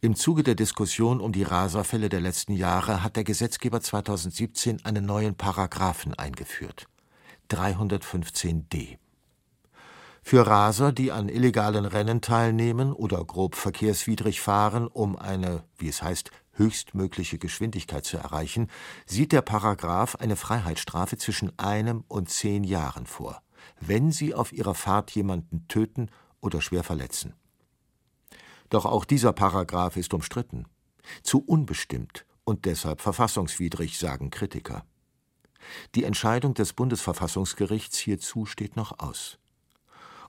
Im 0.00 0.16
Zuge 0.16 0.42
der 0.42 0.56
Diskussion 0.56 1.20
um 1.20 1.32
die 1.32 1.44
Raserfälle 1.44 2.08
der 2.08 2.20
letzten 2.20 2.54
Jahre 2.54 3.04
hat 3.04 3.16
der 3.16 3.24
Gesetzgeber 3.24 3.80
2017 3.80 4.84
einen 4.84 5.06
neuen 5.06 5.36
Paragraphen 5.36 6.14
eingeführt. 6.14 6.88
315d. 7.50 8.98
Für 10.22 10.46
Raser, 10.46 10.92
die 10.92 11.12
an 11.12 11.28
illegalen 11.28 11.84
Rennen 11.84 12.20
teilnehmen 12.20 12.92
oder 12.92 13.22
grob 13.24 13.54
verkehrswidrig 13.54 14.40
fahren, 14.40 14.86
um 14.86 15.16
eine, 15.16 15.64
wie 15.76 15.88
es 15.88 16.02
heißt, 16.02 16.30
höchstmögliche 16.52 17.38
Geschwindigkeit 17.38 18.04
zu 18.04 18.16
erreichen, 18.16 18.68
sieht 19.04 19.32
der 19.32 19.42
Paragraph 19.42 20.16
eine 20.16 20.36
Freiheitsstrafe 20.36 21.18
zwischen 21.18 21.58
einem 21.58 22.04
und 22.08 22.30
zehn 22.30 22.64
Jahren 22.64 23.06
vor, 23.06 23.42
wenn 23.80 24.12
sie 24.12 24.34
auf 24.34 24.52
ihrer 24.52 24.74
Fahrt 24.74 25.10
jemanden 25.10 25.66
töten 25.68 26.08
oder 26.40 26.60
schwer 26.60 26.84
verletzen. 26.84 27.34
Doch 28.70 28.86
auch 28.86 29.04
dieser 29.04 29.32
Paragraph 29.32 29.96
ist 29.96 30.14
umstritten, 30.14 30.66
zu 31.22 31.42
unbestimmt 31.44 32.24
und 32.44 32.64
deshalb 32.64 33.00
verfassungswidrig, 33.00 33.98
sagen 33.98 34.30
Kritiker. 34.30 34.84
Die 35.94 36.04
Entscheidung 36.04 36.54
des 36.54 36.72
Bundesverfassungsgerichts 36.72 37.98
hierzu 37.98 38.46
steht 38.46 38.76
noch 38.76 38.98
aus. 38.98 39.38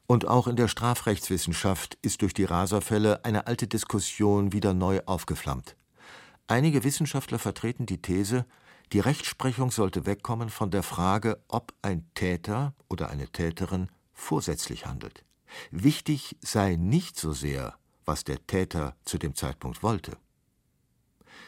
Und 0.07 0.27
auch 0.27 0.47
in 0.47 0.55
der 0.55 0.67
Strafrechtswissenschaft 0.67 1.97
ist 2.01 2.21
durch 2.21 2.33
die 2.33 2.43
Raserfälle 2.43 3.23
eine 3.23 3.47
alte 3.47 3.67
Diskussion 3.67 4.51
wieder 4.51 4.73
neu 4.73 5.01
aufgeflammt. 5.05 5.75
Einige 6.47 6.83
Wissenschaftler 6.83 7.39
vertreten 7.39 7.85
die 7.85 8.01
These, 8.01 8.45
die 8.91 8.99
Rechtsprechung 8.99 9.71
sollte 9.71 10.05
wegkommen 10.05 10.49
von 10.49 10.69
der 10.69 10.83
Frage, 10.83 11.41
ob 11.47 11.73
ein 11.81 12.05
Täter 12.13 12.75
oder 12.89 13.09
eine 13.09 13.27
Täterin 13.27 13.89
vorsätzlich 14.11 14.85
handelt. 14.85 15.23
Wichtig 15.71 16.37
sei 16.41 16.75
nicht 16.75 17.17
so 17.17 17.33
sehr, 17.33 17.75
was 18.05 18.23
der 18.23 18.45
Täter 18.45 18.95
zu 19.05 19.17
dem 19.17 19.35
Zeitpunkt 19.35 19.83
wollte. 19.83 20.17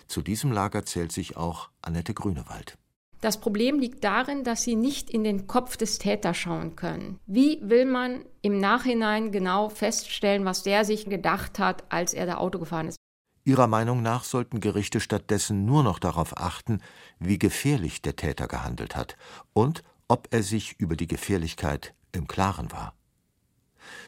Zu 0.07 0.21
diesem 0.21 0.51
Lager 0.51 0.85
zählt 0.85 1.11
sich 1.11 1.37
auch 1.37 1.69
Annette 1.81 2.13
Grünewald. 2.13 2.77
Das 3.25 3.39
Problem 3.39 3.79
liegt 3.79 4.03
darin, 4.03 4.43
dass 4.43 4.61
sie 4.61 4.75
nicht 4.75 5.09
in 5.09 5.23
den 5.23 5.47
Kopf 5.47 5.77
des 5.77 5.97
Täters 5.97 6.37
schauen 6.37 6.75
können. 6.75 7.19
Wie 7.25 7.59
will 7.63 7.85
man 7.85 8.23
im 8.43 8.59
Nachhinein 8.59 9.31
genau 9.31 9.69
feststellen, 9.69 10.45
was 10.45 10.61
der 10.61 10.85
sich 10.85 11.05
gedacht 11.05 11.57
hat, 11.57 11.85
als 11.89 12.13
er 12.13 12.27
da 12.27 12.35
Auto 12.35 12.59
gefahren 12.59 12.89
ist? 12.89 12.97
Ihrer 13.43 13.65
Meinung 13.65 14.03
nach 14.03 14.25
sollten 14.25 14.59
Gerichte 14.59 14.99
stattdessen 14.99 15.65
nur 15.65 15.81
noch 15.81 15.97
darauf 15.97 16.37
achten, 16.37 16.83
wie 17.17 17.39
gefährlich 17.39 18.03
der 18.03 18.15
Täter 18.15 18.47
gehandelt 18.47 18.95
hat 18.95 19.17
und 19.53 19.81
ob 20.07 20.27
er 20.29 20.43
sich 20.43 20.79
über 20.79 20.95
die 20.95 21.07
Gefährlichkeit 21.07 21.95
im 22.11 22.27
Klaren 22.27 22.71
war. 22.71 22.93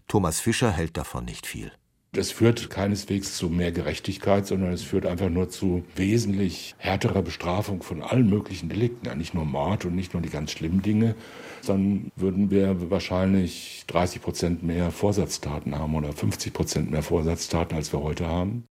Thomas 0.08 0.40
Fischer 0.40 0.70
hält 0.70 0.96
davon 0.96 1.26
nicht 1.26 1.48
viel. 1.48 1.72
Das 2.14 2.32
führt 2.32 2.70
keineswegs 2.70 3.38
zu 3.38 3.50
mehr 3.50 3.72
Gerechtigkeit, 3.72 4.48
sondern 4.48 4.72
es 4.72 4.82
führt 4.82 5.06
einfach 5.06 5.30
nur 5.30 5.50
zu 5.50 5.84
wesentlich 5.96 6.76
härterer 6.78 7.22
Bestrafung 7.22 7.84
von 7.84 8.02
allen 8.02 8.30
möglichen 8.30 8.70
Delikten. 8.70 9.08
Ja, 9.08 9.16
nicht 9.16 9.34
nur 9.34 9.46
Mord 9.46 9.86
und 9.86 9.96
nicht 9.96 10.14
nur 10.14 10.22
die 10.22 10.30
ganz 10.30 10.52
schlimmen 10.52 10.82
Dinge, 10.82 11.16
sondern 11.62 12.12
würden 12.16 12.50
wir 12.50 12.90
wahrscheinlich 12.90 13.84
30 13.88 14.22
Prozent 14.22 14.64
mehr 14.64 14.92
Vorsatztaten 14.92 15.78
haben 15.78 15.96
oder 15.96 16.14
50 16.14 16.54
Prozent 16.54 16.92
mehr 16.92 17.04
Vorsatztaten, 17.04 17.76
als 17.76 17.92
wir 17.94 18.02
heute 18.02 18.26
haben. 18.28 18.66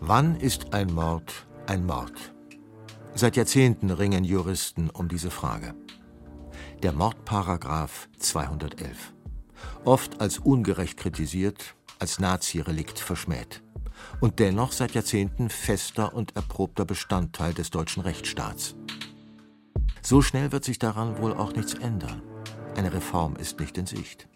Wann 0.00 0.36
ist 0.36 0.74
ein 0.74 0.92
Mord 0.92 1.46
ein 1.66 1.86
Mord? 1.86 2.34
Seit 3.14 3.36
Jahrzehnten 3.36 3.90
ringen 3.90 4.24
Juristen 4.24 4.90
um 4.90 5.08
diese 5.08 5.30
Frage 5.30 5.74
der 6.82 6.92
Mordparagraph 6.92 8.08
211. 8.18 9.12
Oft 9.84 10.20
als 10.20 10.38
ungerecht 10.38 10.96
kritisiert, 10.96 11.74
als 11.98 12.18
Nazi-Relikt 12.18 12.98
verschmäht. 12.98 13.62
Und 14.20 14.38
dennoch 14.38 14.72
seit 14.72 14.92
Jahrzehnten 14.92 15.50
fester 15.50 16.14
und 16.14 16.34
erprobter 16.36 16.84
Bestandteil 16.84 17.54
des 17.54 17.70
deutschen 17.70 18.02
Rechtsstaats. 18.02 18.74
So 20.02 20.22
schnell 20.22 20.50
wird 20.52 20.64
sich 20.64 20.78
daran 20.78 21.18
wohl 21.18 21.32
auch 21.32 21.52
nichts 21.52 21.74
ändern. 21.74 22.22
Eine 22.76 22.92
Reform 22.92 23.36
ist 23.36 23.60
nicht 23.60 23.78
in 23.78 23.86
Sicht. 23.86 24.28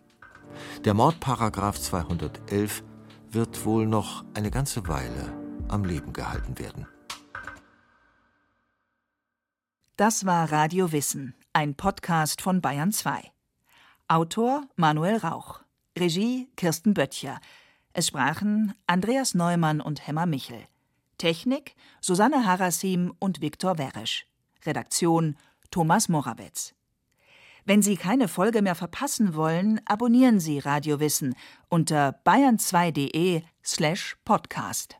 Der 0.85 0.95
Mordparagraph 0.95 1.81
211 1.81 2.85
wird 3.31 3.65
wohl 3.65 3.87
noch 3.87 4.25
eine 4.35 4.51
ganze 4.51 4.87
Weile 4.89 5.33
am 5.69 5.85
Leben 5.85 6.13
gehalten 6.13 6.59
werden. 6.59 6.87
Das 9.97 10.27
war 10.27 10.53
Radio 10.53 10.93
Wissen, 10.93 11.35
ein 11.53 11.75
Podcast 11.75 12.43
von 12.43 12.61
Bayern 12.61 12.93
2. 12.93 13.36
Autor 14.09 14.63
Manuel 14.77 15.17
Rauch. 15.17 15.63
Regie 15.99 16.49
Kirsten 16.55 16.95
Böttcher. 16.95 17.41
Es 17.93 18.07
sprachen 18.07 18.73
Andreas 18.87 19.35
Neumann 19.35 19.81
und 19.81 20.07
Hemmer 20.07 20.27
Michel. 20.27 20.63
Technik 21.19 21.75
Susanne 22.01 22.47
Harasim 22.47 23.15
und 23.19 23.41
Viktor 23.41 23.79
Weresch. 23.79 24.29
Redaktion 24.65 25.37
Thomas 25.73 26.09
Morawetz. 26.09 26.73
Wenn 27.65 27.83
Sie 27.83 27.97
keine 27.97 28.29
Folge 28.29 28.63
mehr 28.63 28.77
verpassen 28.77 29.35
wollen, 29.35 29.81
abonnieren 29.87 30.39
Sie 30.39 30.61
Radio 30.61 31.01
Wissen 31.01 31.35
unter 31.69 32.21
bayern2.de 32.25 33.43
slash 33.65 34.17
podcast. 34.25 34.99